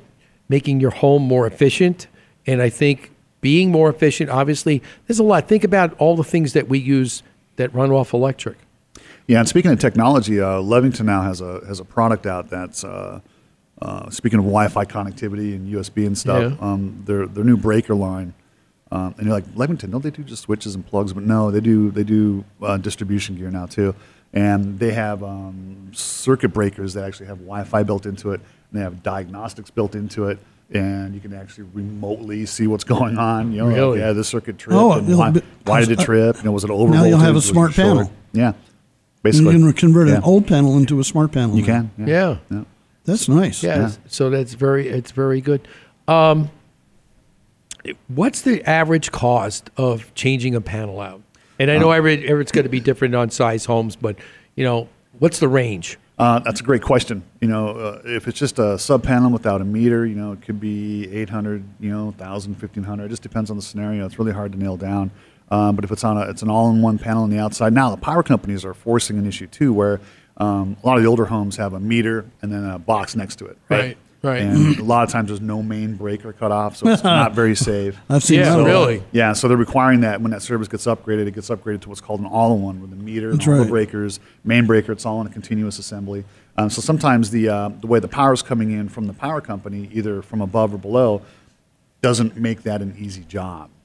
[0.47, 2.07] making your home more efficient.
[2.47, 3.11] And I think
[3.41, 5.47] being more efficient, obviously, there's a lot.
[5.47, 7.23] Think about all the things that we use
[7.57, 8.57] that run off electric.
[9.27, 12.83] Yeah, and speaking of technology, uh, Leviton now has a has a product out that's
[12.83, 13.19] uh,
[13.81, 16.53] uh, speaking of Wi-Fi connectivity and USB and stuff.
[16.53, 16.65] Yeah.
[16.65, 18.33] Um, their their new breaker line,
[18.95, 21.11] um, and you're like Leviton, don't they do just switches and plugs?
[21.13, 23.93] But no, they do they do uh, distribution gear now too,
[24.33, 28.41] and they have um, circuit breakers that actually have Wi-Fi built into it.
[28.71, 30.39] And they have diagnostics built into it.
[30.73, 33.51] And you can actually remotely see what's going on.
[33.53, 34.75] You know, like, yeah, the circuit tripped.
[34.75, 36.37] Oh, and why, be- why did it trip?
[36.37, 36.91] You know, was it over?
[36.91, 37.97] Now you'll have a smart short?
[37.97, 38.11] panel.
[38.33, 38.55] Yeah, And
[39.21, 39.53] basically.
[39.53, 40.15] you can convert Yeah.
[40.15, 41.55] an old panel into a smart panel.
[41.55, 41.67] You now.
[41.67, 41.91] can.
[42.07, 42.37] Yeah.
[42.49, 42.63] Yeah.
[43.05, 43.61] That's nice.
[43.63, 43.91] Yeah.
[44.07, 45.61] So that's very it's very good.
[46.07, 46.49] Um,
[48.07, 51.21] what's the average cost of changing a panel out?
[51.59, 54.15] And I know Um, every, every it's going to be different on size homes, but
[54.55, 55.97] you know what's the range?
[56.17, 57.23] Uh, that's a great question.
[57.41, 60.41] You know, uh, if it's just a sub panel without a meter, you know, it
[60.41, 63.05] could be 800, you know, 1,000, 1,500.
[63.05, 64.05] It just depends on the scenario.
[64.05, 65.11] It's really hard to nail down.
[65.51, 67.73] Um, but if it's on a, it's an all-in-one panel on the outside.
[67.73, 69.99] Now, the power companies are forcing an issue too, where
[70.37, 73.35] um, a lot of the older homes have a meter and then a box next
[73.37, 73.57] to it.
[73.67, 73.79] Right.
[73.79, 74.41] Right, right.
[74.41, 77.55] And a lot of times there's no main breaker cut off, so it's not very
[77.71, 77.97] safe.
[78.09, 78.63] I've seen Yeah, that.
[78.65, 79.03] really.
[79.11, 82.01] Yeah, so they're requiring that when that service gets upgraded, it gets upgraded to what's
[82.01, 84.91] called an all-in-one with the meter, and That's all the breakers, main breaker.
[84.91, 86.25] It's all in a continuous assembly.
[86.57, 89.41] Um, so sometimes the uh, the way the power is coming in from the power
[89.41, 91.21] company, either from above or below,
[92.01, 93.69] doesn't make that an easy job.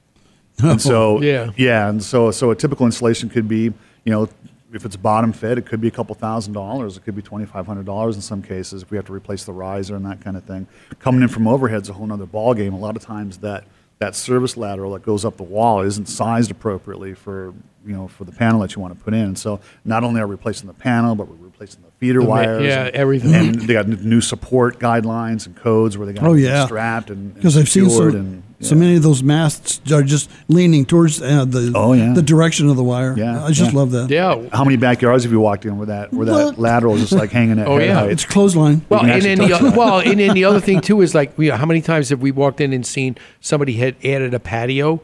[0.63, 1.51] And so Yeah.
[1.57, 3.73] yeah, and so so a typical installation could be, you
[4.11, 4.29] know,
[4.73, 6.97] if it's bottom fed, it could be a couple thousand dollars.
[6.97, 9.43] It could be twenty five hundred dollars in some cases if we have to replace
[9.43, 10.67] the riser and that kind of thing.
[10.99, 12.73] Coming in from overhead's a whole other ball game.
[12.73, 13.65] A lot of times that
[13.99, 17.53] that service lateral that goes up the wall isn't sized appropriately for
[17.85, 19.35] you know for the panel that you want to put in.
[19.35, 22.63] So not only are we replacing the panel, but we're replacing the feeder The wires.
[22.63, 23.33] yeah, and, everything.
[23.33, 27.33] And they got new support guidelines and codes where they got Oh yeah, strapped and
[27.35, 31.21] because I've seen secured so, and so many of those masts are just leaning towards
[31.21, 32.13] uh, the Oh, yeah.
[32.13, 33.15] the direction of the wire.
[33.17, 33.77] Yeah, I just yeah.
[33.79, 34.09] love that.
[34.09, 34.41] Yeah.
[34.53, 37.31] How many backyards have you walked in where that where that lateral is just like
[37.31, 37.95] hanging at Oh, yeah.
[37.95, 38.11] height?
[38.11, 38.85] It's clothesline.
[38.89, 41.15] Well, can and then the touch other, well, and then the other thing too is
[41.15, 44.39] like, we, how many times have we walked in and seen somebody had added a
[44.39, 45.01] patio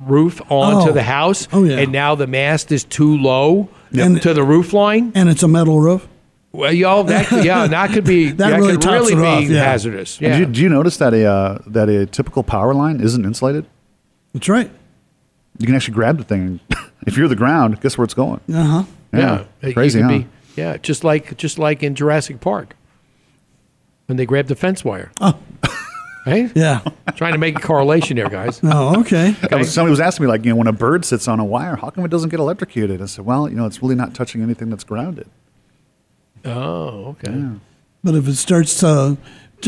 [0.00, 0.92] roof onto Oh.
[0.92, 1.78] the house, Oh, yeah.
[1.78, 5.12] and now the mast is too low And- to the roof line?
[5.14, 6.06] and it's a metal roof.
[6.56, 9.44] Well, y'all, that could, yeah, that could be That that, really could really be off,
[9.44, 9.64] yeah.
[9.64, 10.18] hazardous.
[10.18, 10.32] And Yeah.
[10.34, 13.66] Do, you, do you notice that a uh, that a typical power line isn't insulated?
[14.32, 14.70] That's right.
[15.58, 16.60] You can actually grab the thing.
[17.06, 18.40] if you're the ground, guess where it's going?
[18.52, 18.84] Uh huh.
[19.12, 20.08] yeah, Yeah, crazy, huh?
[20.08, 20.26] be-
[20.56, 22.74] yeah, just like just like in Jurassic Park
[24.06, 25.10] when they grabbed the fence wire.
[25.20, 25.38] Oh.
[26.26, 26.50] Right?
[26.56, 26.80] Yeah.
[27.14, 28.58] Trying to make a correlation there, guys.
[28.64, 29.30] Oh, okay.
[29.42, 31.44] That was- somebody was asking me, like, you know, when a bird sits on a
[31.44, 33.00] wire, how come it doesn't get electrocuted?
[33.00, 35.28] I said, well, you know, it's really not touching anything that's grounded.
[36.46, 37.44] Oh, okay.
[38.04, 39.16] But if it starts uh,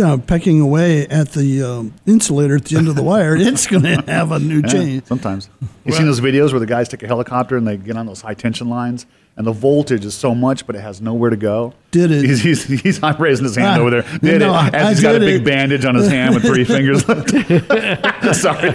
[0.03, 3.83] uh, pecking away at the um, insulator at the end of the wire, it's going
[3.83, 5.05] to have a new Yeah, chain.
[5.05, 5.49] sometimes.
[5.85, 8.21] You seen those videos where the guys take a helicopter and they get on those
[8.21, 9.07] high tension lines,
[9.37, 11.73] and the voltage is so much, but it has nowhere to go.
[11.91, 12.25] Did it?
[12.25, 14.19] He's, he's, he's not raising his hand Ah, over there.
[14.21, 14.75] Did no, it?
[14.75, 15.45] As I he's got a big it.
[15.45, 17.31] bandage on his hand with three fingers left.
[18.37, 18.71] Sorry.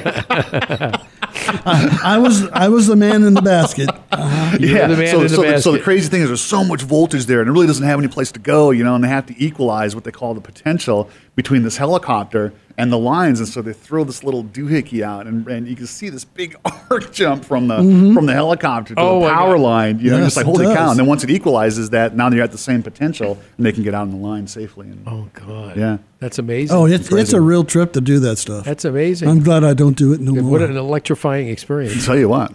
[1.66, 3.90] I, I was I was the man in the basket.
[4.12, 4.58] Uh-huh.
[4.60, 4.88] yeah.
[4.88, 6.82] the man so, in the so, the, so the crazy thing is, there's so much
[6.82, 8.96] voltage there, and it really doesn't have any place to go, you know.
[8.96, 12.98] And they have to equalize what they call the potential between this helicopter and the
[12.98, 16.26] lines, and so they throw this little doohickey out, and, and you can see this
[16.26, 16.56] big
[16.90, 18.14] arc jump from the Mhm.
[18.14, 20.00] from the helicopter to Oh, the power line.
[20.00, 20.90] You know, Yes, it's like holy cow!
[20.90, 23.84] And then once it equalizes that, now they're at the same potential, and they can
[23.84, 24.88] get out on the line safely.
[24.88, 25.78] And, Oh God.
[25.78, 25.98] Yeah.
[26.20, 26.76] That's amazing.
[26.76, 28.64] Oh, it's it's a real trip to do that stuff.
[28.66, 29.28] That's amazing.
[29.30, 30.52] I'm glad I don't do it no more.
[30.52, 32.06] what an electrifying experience.
[32.06, 32.54] tell you what.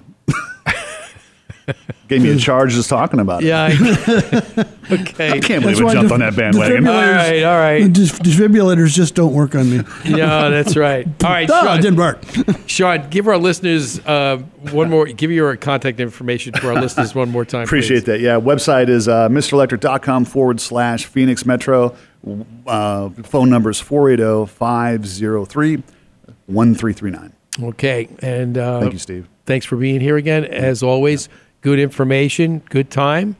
[2.08, 3.46] Gave me a charge just talking about it.
[3.48, 3.68] Yeah.
[3.70, 5.30] I- okay.
[5.32, 6.86] I can't believe That's we why jumped def- on that bandwagon.
[6.88, 7.42] All right.
[7.42, 7.92] All right.
[7.92, 9.84] Def- defibrillators just don't work on me.
[10.04, 11.06] Yeah, that's right.
[11.22, 11.78] All right, Sean.
[11.78, 12.22] it didn't work.
[12.66, 14.38] Sean, give our listeners uh,
[14.72, 15.04] one more.
[15.06, 17.64] Give your contact information to our listeners one more time.
[17.64, 18.20] Appreciate that.
[18.20, 21.94] Yeah, website is uh, MrElectric.com forward slash Phoenix Metro.
[22.66, 25.82] Uh, phone number is 480 503
[26.46, 27.32] 1339.
[27.58, 27.64] that.
[27.64, 29.28] Okay, and uh, Thank you, Steve.
[29.46, 30.44] Thanks for being here again.
[30.44, 31.28] As always,
[31.60, 33.36] good information, good time,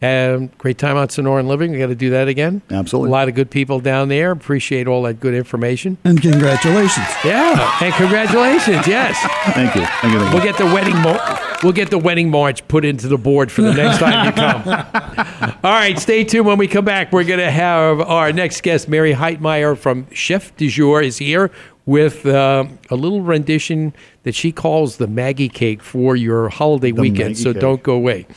[0.00, 1.72] and great time on Sonoran Living.
[1.72, 2.62] We got to do that again.
[2.70, 3.10] Absolutely.
[3.10, 4.30] A lot of good people down there.
[4.30, 5.98] Appreciate all that good information.
[6.04, 7.06] And congratulations.
[7.24, 8.86] Yeah, and congratulations.
[8.86, 9.18] Yes.
[9.54, 9.82] Thank you.
[9.84, 10.20] Thank you.
[10.20, 13.52] Thank We'll get the wedding mar- we'll get the wedding march put into the board
[13.52, 15.56] for the next time you come.
[15.64, 16.46] All right, stay tuned.
[16.46, 20.56] When we come back, we're going to have our next guest, Mary Heitmeyer from Chef
[20.56, 21.50] du Jour, is here
[21.90, 27.00] with uh, a little rendition that she calls the Maggie Cake for your holiday The
[27.02, 27.30] weekend.
[27.30, 27.60] Maggie So cake.
[27.60, 28.28] don't go away.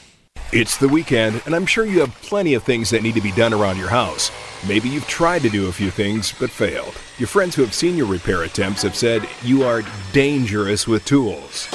[0.51, 3.31] It's the weekend, and I'm sure you have plenty of things that need to be
[3.33, 4.31] done around your house.
[4.67, 6.95] Maybe you've tried to do a few things but failed.
[7.19, 9.83] Your friends who have seen your repair attempts have said you are
[10.13, 11.67] dangerous with tools.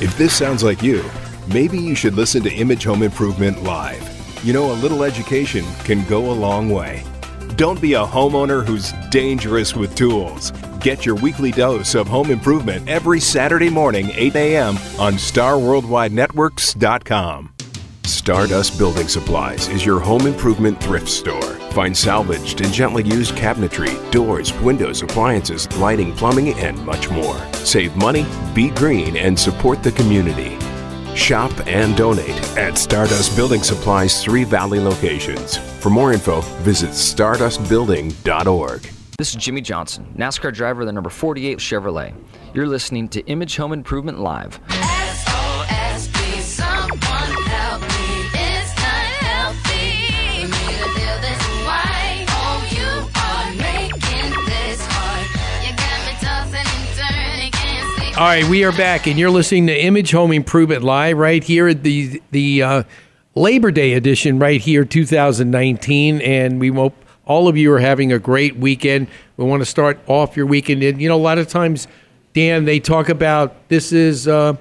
[0.00, 1.04] If this sounds like you,
[1.52, 4.02] maybe you should listen to Image Home Improvement Live.
[4.42, 7.04] You know, a little education can go a long way.
[7.56, 10.50] Don't be a homeowner who's dangerous with tools.
[10.80, 14.74] Get your weekly dose of home improvement every Saturday morning, 8 a.m.
[14.98, 17.54] on StarWorldWideNetworks.com.
[18.04, 21.54] Stardust Building Supplies is your home improvement thrift store.
[21.72, 27.38] Find salvaged and gently used cabinetry, doors, windows, appliances, lighting, plumbing, and much more.
[27.52, 30.58] Save money, be green, and support the community.
[31.14, 35.56] Shop and donate at Stardust Building Supplies' three Valley locations.
[35.56, 38.90] For more info, visit stardustbuilding.org.
[39.16, 42.12] This is Jimmie Johnson, NASCAR driver of the number 48 Chevrolet.
[42.52, 44.58] You're listening to Image Home Improvement Live.
[58.16, 61.66] All right, we are back, and you're listening to Image Home Improvement Live right here
[61.66, 62.82] at the the uh,
[63.34, 66.94] Labor Day edition, right here, 2019, and we hope
[67.26, 69.08] all of you are having a great weekend.
[69.36, 71.88] We want to start off your weekend, and you know, a lot of times,
[72.34, 74.54] Dan, they talk about this is uh,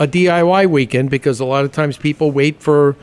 [0.00, 2.96] a DIY weekend because a lot of times people wait for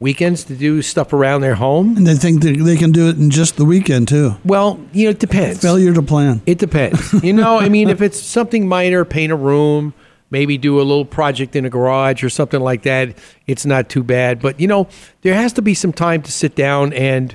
[0.00, 1.96] weekends to do stuff around their home.
[1.96, 4.36] And they think that they can do it in just the weekend too.
[4.44, 5.60] Well, you know, it depends.
[5.60, 6.40] Failure to plan.
[6.46, 7.12] It depends.
[7.28, 9.92] You know, I mean, if it's something minor, paint a room,
[10.30, 14.02] maybe do a little project in a garage or something like that, it's not too
[14.02, 14.40] bad.
[14.40, 14.88] But, you know,
[15.22, 17.34] there has to be some time to sit down and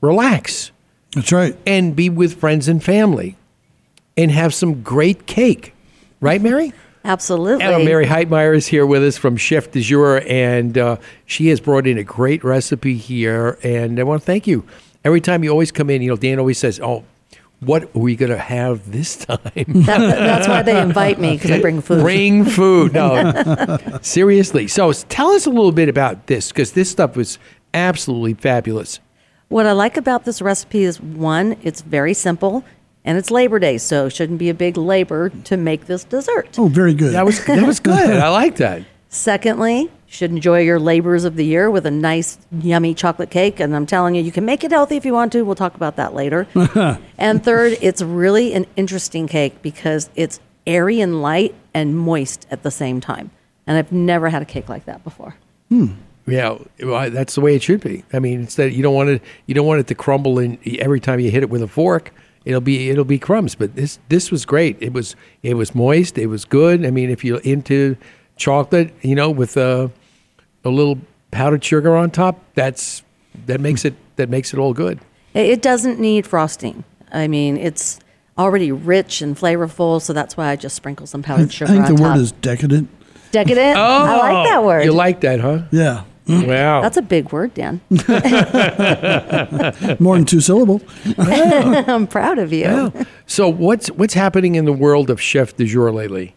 [0.00, 0.72] relax.
[1.14, 1.56] That's right.
[1.66, 3.36] And be with friends and family
[4.16, 5.74] and have some great cake.
[6.20, 6.72] Right, Mary?
[7.04, 7.64] Absolutely.
[7.64, 10.96] Uh, Mary Heitmeyer is here with us from Chef du Jour, and uh,
[11.26, 13.58] she has brought in a great recipe here.
[13.62, 14.64] And I want to thank you.
[15.04, 17.04] Every time you always come in, you know, Dan always says, "Oh,
[17.60, 21.50] what are we going to have this time?" That- that's why they invite me because
[21.50, 22.02] I bring food.
[22.02, 22.92] Bring food.
[22.92, 24.68] No, seriously.
[24.68, 27.38] So tell us a little bit about this because this stuff was
[27.72, 29.00] absolutely fabulous.
[29.48, 32.62] What I like about this recipe is one, it's very simple,
[33.04, 36.58] and it's Labor Day, so it shouldn't be a big labor to make this dessert.
[36.58, 37.14] Oh, very good.
[37.14, 38.16] That was that was good.
[38.16, 38.82] I like that.
[39.08, 43.58] Secondly, you should enjoy your labors of the year with a nice, yummy chocolate cake.
[43.58, 45.42] And I'm telling you, you can make it healthy if you want to.
[45.42, 46.46] We'll talk about that later.
[47.18, 52.62] and third, it's really an interesting cake because it's airy and light and moist at
[52.62, 53.30] the same time.
[53.66, 55.34] And I've never had a cake like that before.
[55.68, 55.88] Hmm.
[56.26, 58.04] Yeah, well, that's the way it should be.
[58.12, 61.00] I mean, instead you don't want it you don't want it to crumble in every
[61.00, 62.12] time you hit it with a fork.
[62.44, 63.54] It'll be it'll be crumbs.
[63.54, 64.76] But this this was great.
[64.80, 66.18] It was it was moist.
[66.18, 66.86] It was good.
[66.86, 67.96] I mean, if you're into
[68.36, 69.90] chocolate, you know, with a
[70.64, 70.98] a little
[71.30, 73.02] powdered sugar on top, that's
[73.46, 75.00] that makes it that makes it all good.
[75.34, 76.84] It it doesn't need frosting.
[77.12, 78.00] I mean, it's
[78.38, 81.86] already rich and flavorful, so that's why I just sprinkle some powdered I sugar think
[81.86, 82.16] on the top.
[82.16, 82.88] word is decadent.
[83.32, 83.76] decadent.
[83.76, 84.80] Oh, I like that oh, word.
[84.80, 85.62] Oh, You like that, huh?
[85.70, 86.04] Yeah.
[86.30, 86.80] Wow.
[86.82, 87.80] That's a big word, Dan.
[90.00, 90.80] More than two syllable.
[91.18, 92.60] I'm proud of you.
[92.60, 92.90] Yeah.
[93.26, 96.34] So what's what's happening in the world of chef du jour lately?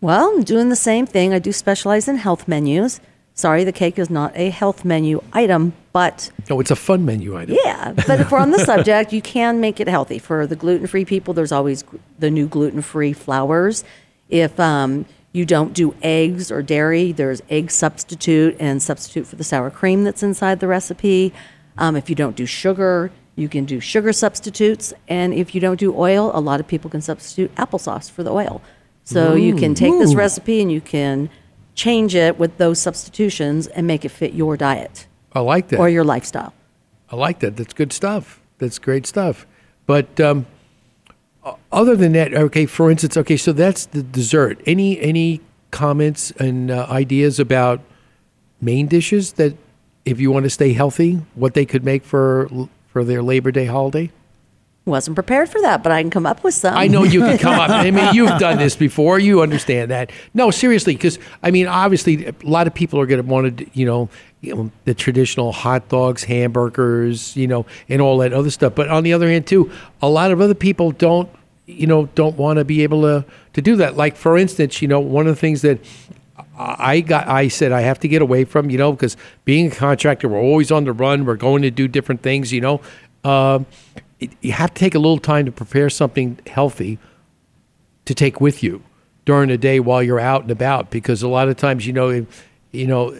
[0.00, 1.32] Well, I'm doing the same thing.
[1.32, 3.00] I do specialize in health menus.
[3.34, 7.36] Sorry, the cake is not a health menu item, but No, it's a fun menu
[7.36, 7.56] item.
[7.64, 7.92] yeah.
[7.92, 10.18] But if we're on the subject, you can make it healthy.
[10.18, 11.82] For the gluten free people, there's always
[12.18, 13.84] the new gluten free flours.
[14.28, 19.44] If um, you don't do eggs or dairy, there's egg substitute and substitute for the
[19.44, 21.32] sour cream that's inside the recipe.
[21.78, 24.92] Um, if you don't do sugar, you can do sugar substitutes.
[25.08, 28.30] And if you don't do oil, a lot of people can substitute applesauce for the
[28.30, 28.60] oil.
[29.04, 31.28] So you can take this recipe and you can
[31.74, 35.80] change it with those substitutions and make it fit your diet I like that.
[35.80, 36.52] or your lifestyle.
[37.10, 37.56] I like that.
[37.56, 38.40] That's good stuff.
[38.58, 39.46] That's great stuff.
[39.86, 40.46] But um,
[41.70, 42.66] other than that, okay.
[42.66, 44.60] For instance, okay, so that's the dessert.
[44.66, 45.40] Any any
[45.70, 47.80] comments and uh, ideas about
[48.60, 49.56] main dishes that,
[50.04, 52.48] if you want to stay healthy, what they could make for
[52.88, 54.10] for their Labor Day holiday?
[54.84, 56.76] Wasn't prepared for that, but I can come up with some.
[56.76, 57.70] I know you can come up.
[57.70, 59.20] I mean, you've done this before.
[59.20, 60.10] You understand that.
[60.34, 63.66] No, seriously, because I mean, obviously, a lot of people are going to want to,
[63.74, 64.08] you know,
[64.40, 68.74] you know, the traditional hot dogs, hamburgers, you know, and all that other stuff.
[68.74, 69.70] But on the other hand, too,
[70.02, 71.30] a lot of other people don't,
[71.66, 73.96] you know, don't want to be able to to do that.
[73.96, 75.78] Like for instance, you know, one of the things that
[76.58, 79.74] I got, I said I have to get away from, you know, because being a
[79.74, 81.24] contractor, we're always on the run.
[81.24, 82.80] We're going to do different things, you know.
[83.24, 83.66] Um,
[84.22, 86.98] it, you have to take a little time to prepare something healthy
[88.04, 88.82] to take with you
[89.24, 92.26] during the day while you're out and about, because a lot of times, you know,
[92.72, 93.16] you know,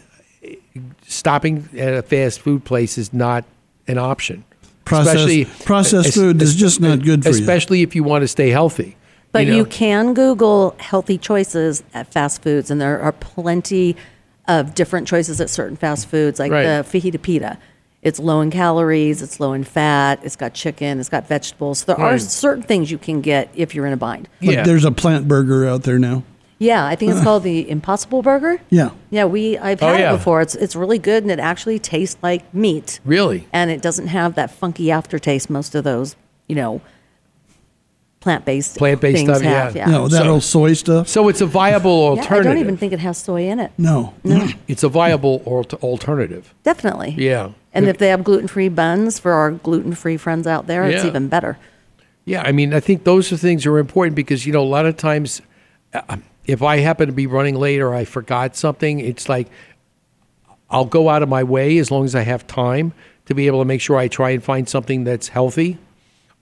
[1.06, 3.44] stopping at a fast food place is not
[3.86, 4.44] an option.
[4.84, 7.34] Processed- processed food is just not good for you.
[7.34, 8.96] especially if you want to stay healthy.
[9.30, 9.54] But know?
[9.54, 13.96] you can Google healthy choices at fast foods, and there are plenty
[14.48, 16.64] of different choices at certain fast foods, like Right.
[16.64, 17.58] the fajita pita.
[18.02, 21.84] It's low in calories, it's low in fat, it's got chicken, it's got vegetables.
[21.84, 24.28] There are certain things you can get if you're in a bind.
[24.40, 26.24] Like there's a plant burger out there now.
[26.58, 28.60] Yeah, I think it's called the Impossible Burger.
[28.70, 28.90] Yeah.
[29.10, 30.12] Yeah, we I've Oh, had yeah.
[30.12, 30.40] it before.
[30.40, 32.98] It's it's really good, and it actually tastes like meat.
[33.04, 33.46] Really?
[33.52, 36.16] and it doesn't have that funky aftertaste most of those,
[36.48, 36.80] you know,
[38.22, 39.76] plant-based Plant-based things stuff, have.
[39.76, 39.86] yeah.
[39.86, 41.08] No, that old soy stuff.
[41.08, 43.70] So it's a viable Yeah, I don't even think it has soy in it.
[43.76, 44.14] No.
[44.24, 44.48] No.
[44.68, 46.54] It's a viable al- alternative.
[46.62, 47.14] Definitely.
[47.18, 47.50] Yeah.
[47.74, 51.10] And if they have gluten-free buns for our gluten-free friends out there, it's Yeah.
[51.10, 51.58] even better.
[52.24, 54.72] Yeah, I mean, I think those are things that are important because you know a
[54.78, 55.42] lot of times,
[55.92, 56.16] uh,
[56.46, 59.48] if I happen to be running late or I forgot something, it's like
[60.70, 62.92] I'll go out of my way as long as I have time
[63.26, 65.78] to be able to make sure I try and find something that's healthy,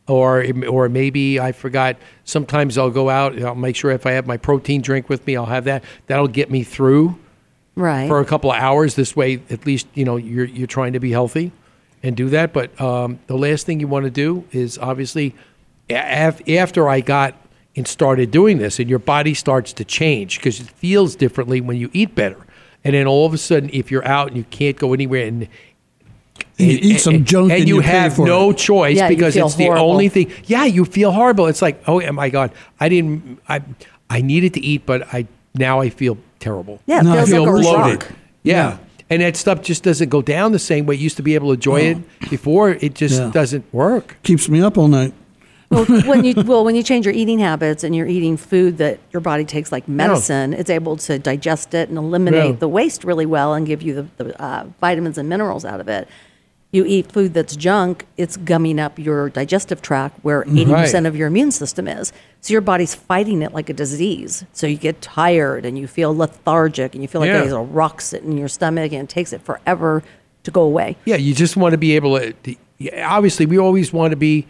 [0.09, 1.97] or or maybe I forgot.
[2.25, 5.27] Sometimes I'll go out and I'll make sure if I have my protein drink with
[5.27, 5.85] me, I'll have that.
[6.07, 7.17] That'll get me through
[7.77, 8.09] Right.
[8.09, 8.95] for a couple of hours.
[8.97, 11.53] This way, at least you know you're you're trying to be healthy
[12.03, 12.53] and do that.
[12.53, 15.35] But um, the last thing you want to do is obviously
[15.89, 17.35] af- after I got
[17.77, 21.77] and started doing this, and your body starts to change because it feels differently when
[21.77, 22.39] you eat better.
[22.83, 25.47] And then all of a sudden, if you're out and you can't go anywhere and
[26.61, 28.59] You eat some junk and, and you, you have no it.
[28.59, 30.31] choice Yeah, because feel it's the only thing.
[30.45, 31.47] Yeah, you feel horrible.
[31.47, 33.39] It's like, oh my god, I didn't.
[33.49, 33.63] I
[34.09, 36.81] I needed to eat, but I now I feel terrible.
[36.87, 38.03] Yeah, it No, I feels feel like a bloated.
[38.03, 38.13] rock.
[38.43, 38.55] Yeah.
[38.71, 38.79] Yeah.
[39.13, 40.95] And that stuff just doesn't go down the same way.
[40.95, 41.99] You used to be able to enjoy it
[42.31, 42.71] before.
[42.71, 43.31] It just Yeah.
[43.33, 44.17] doesn't work.
[44.23, 45.13] Keeps me up all night.
[45.69, 48.99] well, when you well when you change your eating habits and you're eating food that
[49.13, 52.53] your body takes like medicine, it's able to digest it and eliminate Yeah.
[52.59, 55.89] the waste really well and give you the, the uh, vitamins and minerals out of
[55.89, 56.09] it.
[56.73, 60.73] You eat food that's junk, it's gumming up your digestive tract where mm-hmm.
[60.73, 62.13] 80% of your immune system is.
[62.43, 64.45] So your body's fighting it like a disease.
[64.53, 67.41] So you get tired and you feel lethargic and you feel like Yeah.
[67.41, 70.05] there's a rock sitting in your stomach and it takes it forever
[70.45, 70.97] to go away.
[71.05, 72.33] Yeah, you just want to be able to.
[72.33, 72.57] to
[73.03, 74.47] obviously, we always want to be,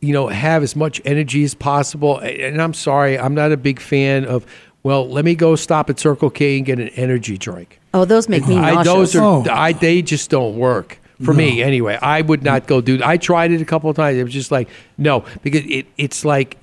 [0.00, 2.18] you know, have as much energy as possible.
[2.18, 4.46] And I'm sorry, I'm not a big fan of.
[4.84, 7.80] Well, let me go stop at Circle K and get an energy drink.
[7.94, 8.92] Oh, those make me I, nauseous.
[8.92, 9.44] those are Oh.
[9.50, 11.98] I, they just don't work for me anyway.
[12.00, 13.00] I would not go do.
[13.04, 14.18] I tried it a couple of times.
[14.18, 16.56] It was just like no, because it it's like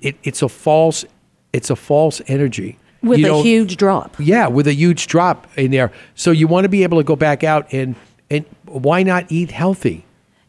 [0.00, 1.04] it, it's a false
[1.52, 4.16] it's a false energy with You a huge drop.
[4.18, 5.92] yeah, with a huge drop in there.
[6.14, 7.94] So you want to be able to go back out and
[8.30, 10.04] and why not eat healthy?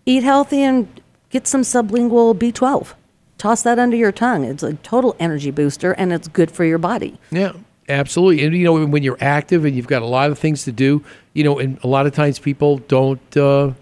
[0.05, 0.87] eat healthy and
[1.29, 2.93] get some sublingual B12.
[3.37, 4.45] Toss that under your tongue.
[4.45, 7.19] It's a total energy booster and it's good for your body.
[7.29, 7.51] Yeah,
[7.89, 8.45] absolutely.
[8.45, 11.03] And you know, when you're active and you've got a lot of things to do,
[11.33, 13.73] you know, and a lot of times people don't uh,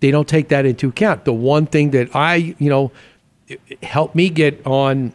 [0.00, 1.24] they don't take that into account.
[1.24, 2.92] The one thing that I, you know,
[3.82, 5.12] helped me get on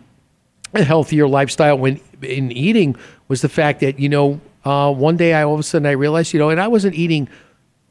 [0.74, 2.96] a healthier lifestyle when in eating
[3.28, 5.92] was the fact that you know uh, one day I all of a sudden I
[5.92, 7.28] realized you know and I wasn't eating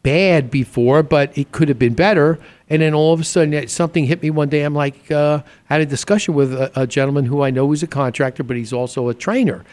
[0.03, 2.39] bad before but it could have been better
[2.69, 5.75] and then all of a sudden something hit me one day I'm like uh, I
[5.75, 8.73] had a discussion with a, a gentleman who I know is a contractor but he's
[8.73, 9.65] also a trainer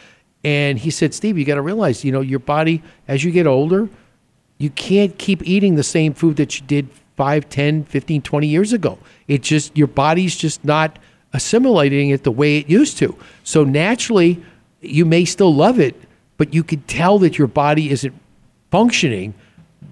[0.44, 3.48] and he said Steve you got to realize you know your body as you get
[3.48, 3.90] older
[4.58, 8.74] you can't keep eating the same food that you did 5 10 15 20 years
[8.74, 8.98] ago.
[9.28, 11.00] It just your body's just not
[11.34, 13.16] assimilating it the way it used to.
[13.44, 14.44] So naturally
[14.82, 16.00] you may still love it
[16.38, 18.14] but you could tell that your body isn't
[18.72, 19.34] functioning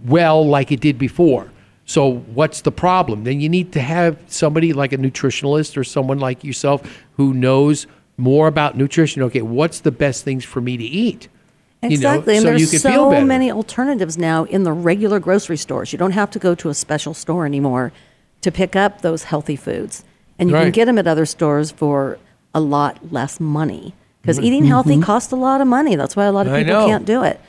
[0.06, 1.52] well like it did before.
[1.86, 3.26] So what's the problem?
[3.26, 6.82] Then you need to have somebody like a nutritionalist or someone like yourself
[7.18, 7.88] who knows
[8.22, 11.28] more about nutrition okay what's the best things for me to eat
[11.84, 12.36] You know, Exactly.
[12.38, 15.92] and so there's so many alternatives now in the regular grocery stores.
[15.92, 17.92] You don't have to go to a special store anymore
[18.46, 20.04] to pick up those healthy foods.
[20.38, 22.20] And you can get them at other stores for
[22.54, 23.96] a lot less money.
[24.22, 24.44] Because Mhm.
[24.46, 25.02] eating healthy Mhm.
[25.10, 25.96] costs a lot of money.
[25.96, 27.40] That's why a lot of people can't do it.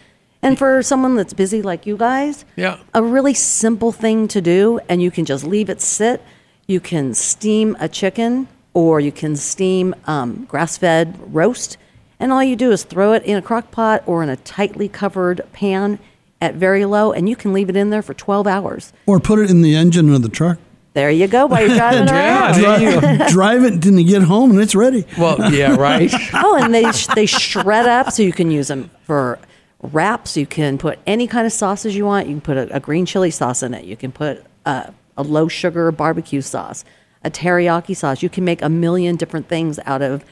[0.42, 2.76] And for someone that's busy like you guys, Yeah.
[2.94, 6.22] a really simple thing to do, and you can just leave it sit.
[6.66, 11.76] You can steam a chicken, or you can steam um, grass-fed roast,
[12.18, 14.88] and all you do is throw it in a crock pot or in a tightly
[14.88, 15.98] covered pan
[16.40, 18.92] at very low, and you can leave it in there for 12 hours.
[19.06, 20.58] Or put it in the engine of the truck.
[20.94, 21.46] There you go.
[21.46, 22.58] While you're driving around.
[22.60, 25.06] Drive, drive it until you get home and it's ready.
[25.16, 26.12] Well, yeah, right.
[26.34, 29.38] oh, and they they shred up so you can use them for
[29.80, 30.36] wraps.
[30.36, 32.26] You can put any kind of sauces you want.
[32.28, 33.84] You can put a, a green chili sauce in it.
[33.84, 36.84] You can put a, a low sugar barbecue sauce,
[37.24, 38.22] a teriyaki sauce.
[38.22, 40.24] You can make a million different things out of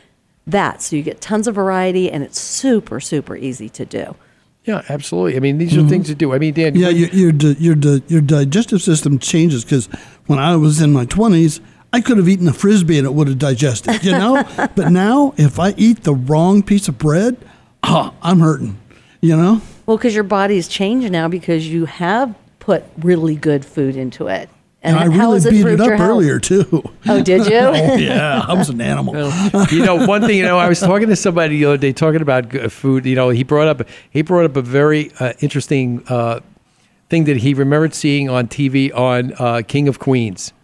[0.46, 0.82] that.
[0.82, 4.16] So you get tons of variety, and it's super super easy to do.
[4.64, 5.36] Yeah, absolutely.
[5.36, 5.88] I mean, these are mm-hmm.
[5.88, 6.34] things to do.
[6.34, 6.74] I mean, Dan.
[6.74, 9.86] Yeah, your your di- your di- your digestive system changes because
[10.26, 11.60] when I was in my twenties,
[11.92, 14.44] I could have eaten a frisbee and it would have digested, you know.
[14.76, 17.36] but now, if I eat the wrong piece of bread,
[17.82, 18.78] oh, I'm hurting,
[19.20, 19.60] you know.
[19.86, 24.48] Well, because your body's changed now because you have put really good food into it.
[24.82, 26.82] And, I really has it beat it up earlier too.
[27.06, 27.56] Oh, did you?
[27.58, 29.14] oh yeah, I was an animal.
[29.70, 30.38] you know, one thing.
[30.38, 33.04] You know, I was talking to somebody the other day talking about food.
[33.04, 36.40] You know, he brought up he brought up a very uh, interesting uh,
[37.10, 40.54] thing that he remembered seeing on TV on uh, King of Queens.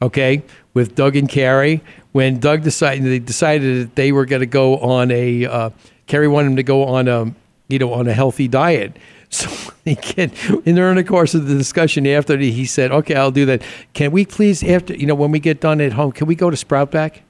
[0.00, 1.82] Okay, with Doug and Carrie.
[2.12, 5.70] When Doug decided they decided that they were going to go on a uh,
[6.06, 7.34] Carrie wanted him to go on a
[7.68, 8.96] you know on a healthy diet.
[9.66, 10.32] So they get
[10.66, 13.62] in during the course of the discussion after he said, "Okay, I'll do that.
[13.92, 16.50] Can we please after you know when we get done at home, can we go
[16.50, 17.20] to Sproutback?"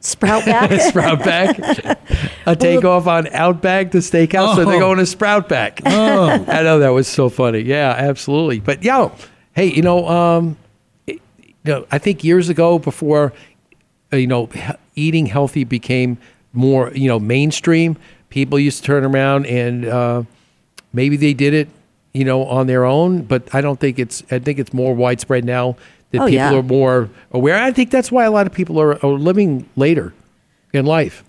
[0.00, 0.70] Sprout back.
[0.70, 1.98] Sproutback.
[2.46, 4.56] A takeoff on Outback, the steakhouse.
[4.56, 4.80] So they're Oh.
[4.80, 5.80] going to Sproutback.
[5.86, 6.28] Oh.
[6.48, 7.60] I know that was so funny.
[7.60, 8.58] Yeah, absolutely.
[8.58, 9.12] But yo,
[9.54, 10.56] hey, you know, um,
[11.06, 11.20] you
[11.64, 13.32] know, I think years ago, before
[14.12, 14.48] uh, you know,
[14.96, 16.18] eating healthy became
[16.52, 17.96] more you know mainstream,
[18.28, 20.22] people used to turn around and uh,
[20.92, 21.68] maybe they did it,
[22.12, 23.22] you know, on their own.
[23.22, 24.22] But I don't think it's.
[24.30, 25.76] I think it's more widespread now
[26.10, 26.54] that Oh, people yeah.
[26.54, 27.56] are more aware.
[27.56, 30.12] I think that's why a lot of people are, are living later
[30.72, 31.24] in life.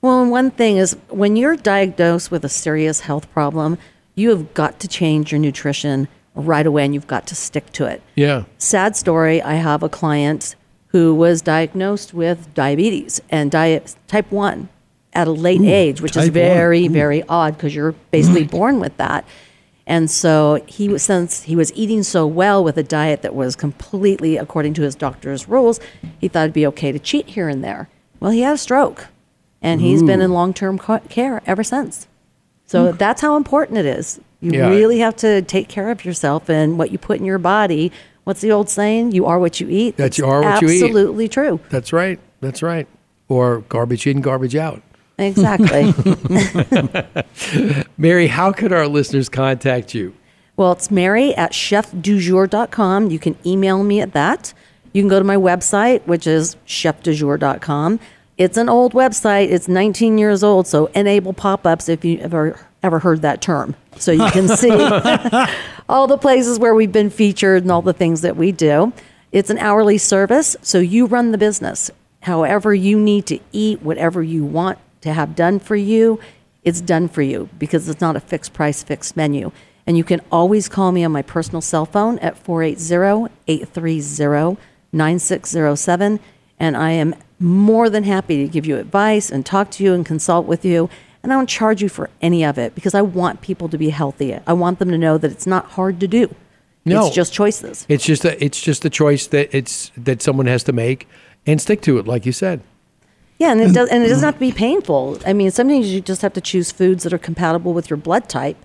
[0.00, 3.78] Well, one thing is when you're diagnosed with a serious health problem,
[4.14, 7.84] you have got to change your nutrition right away and you've got to stick to
[7.86, 8.00] it.
[8.14, 8.44] Yeah.
[8.58, 10.54] Sad story I have a client
[10.88, 14.68] who was diagnosed with diabetes and diet type 1
[15.18, 18.50] at a late Ooh, age, which is very, very odd because you're basically mm.
[18.52, 19.24] born with that.
[19.84, 23.56] And so he was since he was eating so well with a diet that was
[23.56, 25.80] completely according to his doctor's rules,
[26.20, 27.88] he thought it'd be okay to cheat here and there.
[28.20, 29.06] Well, he had a stroke,
[29.60, 32.06] and he's been in long-term care ever since.
[32.64, 34.20] So that's how important it is.
[34.40, 34.68] You Yeah.
[34.68, 37.90] really have to take care of yourself and what you put in your body.
[38.22, 39.12] What's the old saying?
[39.12, 39.96] You are what you eat.
[39.96, 40.82] That you are what you eat.
[40.82, 41.58] Absolutely true.
[41.70, 42.20] That's right.
[42.40, 42.86] That's right.
[43.28, 44.82] Or garbage in, garbage out.
[45.18, 45.92] Exactly.
[47.98, 50.14] Mary, how could our listeners contact you?
[50.56, 53.10] Well, it's Mary at chefdujour.com.
[53.10, 54.52] You can email me at that.
[54.92, 58.00] You can go to my website, which is chefdujour.com.
[58.38, 59.50] It's an old website.
[59.50, 63.74] It's 19 years old, so enable pop-ups if you ever ever heard that term.
[63.96, 64.70] So you can see
[65.88, 68.92] all the places where we've been featured and all the things that we do.
[69.32, 71.90] It's an hourly service, so you run the business.
[72.22, 76.20] However you need to eat, whatever you want to have done for you,
[76.62, 79.52] it's done for you because it's not a fixed price, fixed menu.
[79.86, 84.60] And you can always call me on my personal cell phone at 480 830
[84.92, 86.20] 9607.
[86.58, 90.04] And I am more than happy to give you advice and talk to you and
[90.04, 90.90] consult with you.
[91.22, 93.90] And I don't charge you for any of it because I want people to be
[93.90, 94.38] healthy.
[94.46, 96.34] I want them to know that it's not hard to do.
[96.84, 97.06] No.
[97.06, 97.86] It's just choices.
[97.88, 101.08] It's just a it's just a choice that it's that someone has to make
[101.46, 102.62] and stick to it, like you said.
[103.38, 103.74] Yeah, and it mm.
[103.74, 105.18] does, and it doesn't have to be painful.
[105.24, 108.28] I mean, sometimes you just have to choose foods that are compatible with your blood
[108.28, 108.56] type,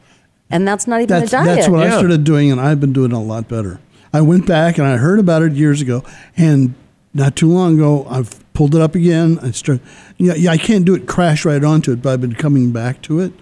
[0.49, 1.45] and that's not even That's a diet.
[1.45, 3.79] that's what I started doing, and I've been doing a lot better.
[4.11, 6.03] I went back and I heard about it years ago,
[6.35, 6.73] and
[7.13, 9.39] not too long ago, I've pulled it up again.
[9.41, 9.79] I start,
[10.17, 13.01] yeah, yeah, I can't do it crash right onto it, but I've been coming back
[13.03, 13.33] to it,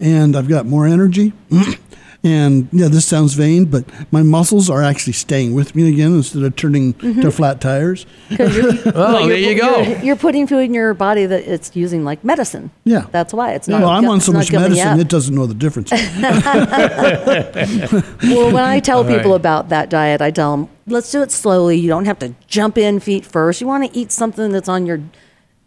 [0.00, 1.32] and I've got more energy.
[2.24, 6.44] And yeah, this sounds vain, but my muscles are actually staying with me again instead
[6.44, 7.32] of turning to Mhm.
[7.32, 8.06] flat tires.
[8.94, 9.80] Oh, there you go.
[9.82, 12.70] You're, you're putting food in your body that it's using like medicine.
[12.84, 13.06] Yeah.
[13.10, 13.80] That's why it's not.
[13.80, 15.90] well, I'm on so much medicine, it doesn't know the difference.
[18.22, 19.16] well, when I tell All right.
[19.16, 21.76] people about that diet, I tell them, let's do it slowly.
[21.78, 23.60] You don't have to jump in feet first.
[23.60, 25.00] You want to eat something that's on your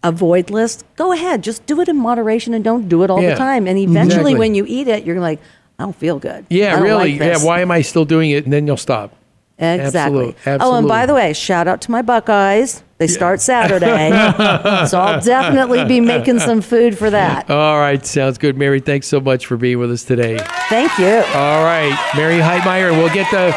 [0.04, 1.42] avoid list, go ahead.
[1.44, 3.32] Just do it in moderation and don't do it all Yeah.
[3.32, 3.68] the time.
[3.68, 3.84] And Mhm.
[3.90, 4.36] eventually, Exactly.
[4.36, 5.40] when you eat it, you're like,
[5.80, 6.46] I don't feel good.
[6.50, 7.18] Yeah, really.
[7.18, 8.46] like yeah, why am I still doing it?
[8.46, 9.14] And then you'll stop.
[9.58, 10.36] Exactly.
[10.46, 12.84] Absolute- Oh, and by the way, shout out to my Buckeyes.
[12.98, 14.10] They start Saturday.
[14.88, 17.50] so I'll definitely be making some food for that.
[17.50, 18.80] All right, sounds good, Mary.
[18.80, 20.38] Thanks so much for being with us today.
[20.70, 21.08] Thank you.
[21.08, 22.92] All right, Mary Heitmeyer.
[22.92, 23.54] We'll get the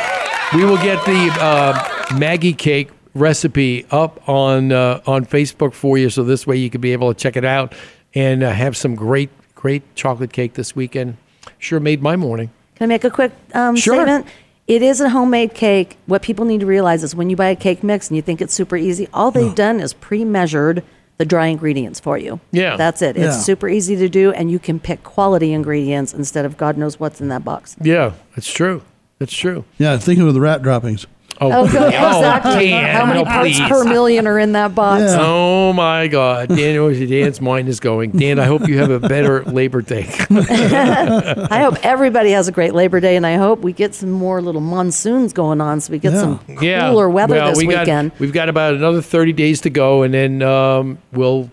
[0.57, 6.11] we will get the uh, Maggie cake recipe up on uh, on Facebook for you,
[6.11, 7.75] so this way you can be able to check it out
[8.15, 11.17] and uh, have some great great chocolate cake this weekend.
[11.59, 12.51] Sure made my morning.
[12.77, 13.95] Can I make a quick um, Sure.
[13.95, 14.27] statement?
[14.67, 15.97] It is a homemade cake.
[16.07, 18.41] What people need to realize is when you buy a cake mix and you think
[18.43, 20.83] it's super easy, all they've done is pre-measured
[21.17, 22.39] the dry ingredients for you.
[22.53, 22.77] Yeah.
[22.77, 23.17] That's it.
[23.17, 23.41] It's Yeah.
[23.41, 27.21] super easy to do, and you can pick quality ingredients instead of God knows what's
[27.21, 27.77] in that box.
[27.83, 28.83] Yeah, it's true.
[29.21, 29.65] It's true.
[29.79, 31.07] yeah, thinking of the rat droppings.
[31.41, 31.89] Oh, good.
[31.89, 32.69] exactly.
[32.69, 33.69] Dan, How many no, parts please.
[33.69, 35.05] per million are in that box?
[35.17, 36.75] Oh my God, Dan,
[37.09, 38.11] Dan's mind is going.
[38.13, 40.07] Dan, I hope you have a better Labor Day.
[40.31, 44.43] I hope everybody has a great Labor Day, and I hope we get some more
[44.43, 48.11] little monsoons going on, so we get some cooler weather well, this we weekend.
[48.11, 51.51] Got, we've got about another thirty days to go, and then um, we'll,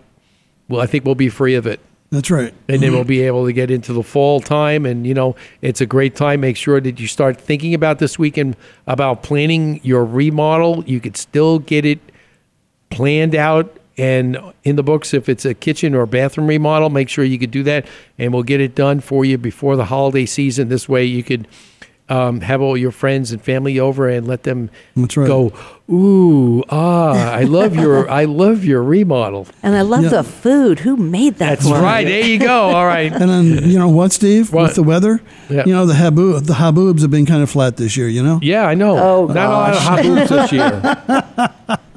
[0.68, 1.80] well, I think we'll be free of it.
[2.12, 2.54] That's right.
[2.68, 2.96] And then mm-hmm.
[2.96, 6.16] we'll be able to get into the fall time, and you know, it's a great
[6.16, 6.42] time.
[6.42, 8.56] Make sure that you start thinking about this weekend
[8.88, 10.84] about planning your remodel.
[10.86, 12.00] You could still get it
[12.90, 17.24] planned out and in the books if it's a kitchen or bathroom remodel make sure
[17.24, 17.86] you could do that
[18.18, 21.48] and we'll get it done for you before the holiday season this way you could
[22.08, 25.10] um, have all your friends and family over and let them right.
[25.10, 25.52] go
[25.92, 30.10] ooh ah i love your i love your remodel And I love Yeah.
[30.10, 30.80] the food.
[30.80, 31.60] Who made that?
[31.60, 32.06] That's for right.
[32.06, 32.14] you?
[32.14, 32.70] There you go.
[32.76, 33.12] All right.
[33.12, 34.52] And then you know what, Steve?
[34.54, 34.64] What?
[34.64, 35.64] With the weather, Yeah.
[35.66, 38.08] you know the habu the haboobs have been kind of flat this year.
[38.08, 38.40] You know.
[38.42, 41.78] yeah i know Oh, not a lot of hot boobs this year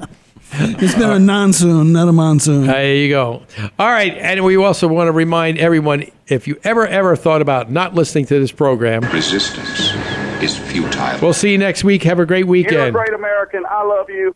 [0.51, 2.65] It's been a monsoon, not a monsoon.
[2.65, 3.43] There you go.
[3.77, 4.13] All right.
[4.17, 8.25] And we also want to remind everyone if you ever, ever thought about not listening
[8.25, 9.91] to this program, Resistance
[10.43, 11.19] is futile.
[11.21, 12.03] We'll see you next week.
[12.03, 12.73] Have a great weekend.
[12.75, 13.65] You're a great American.
[13.69, 14.33] I love you.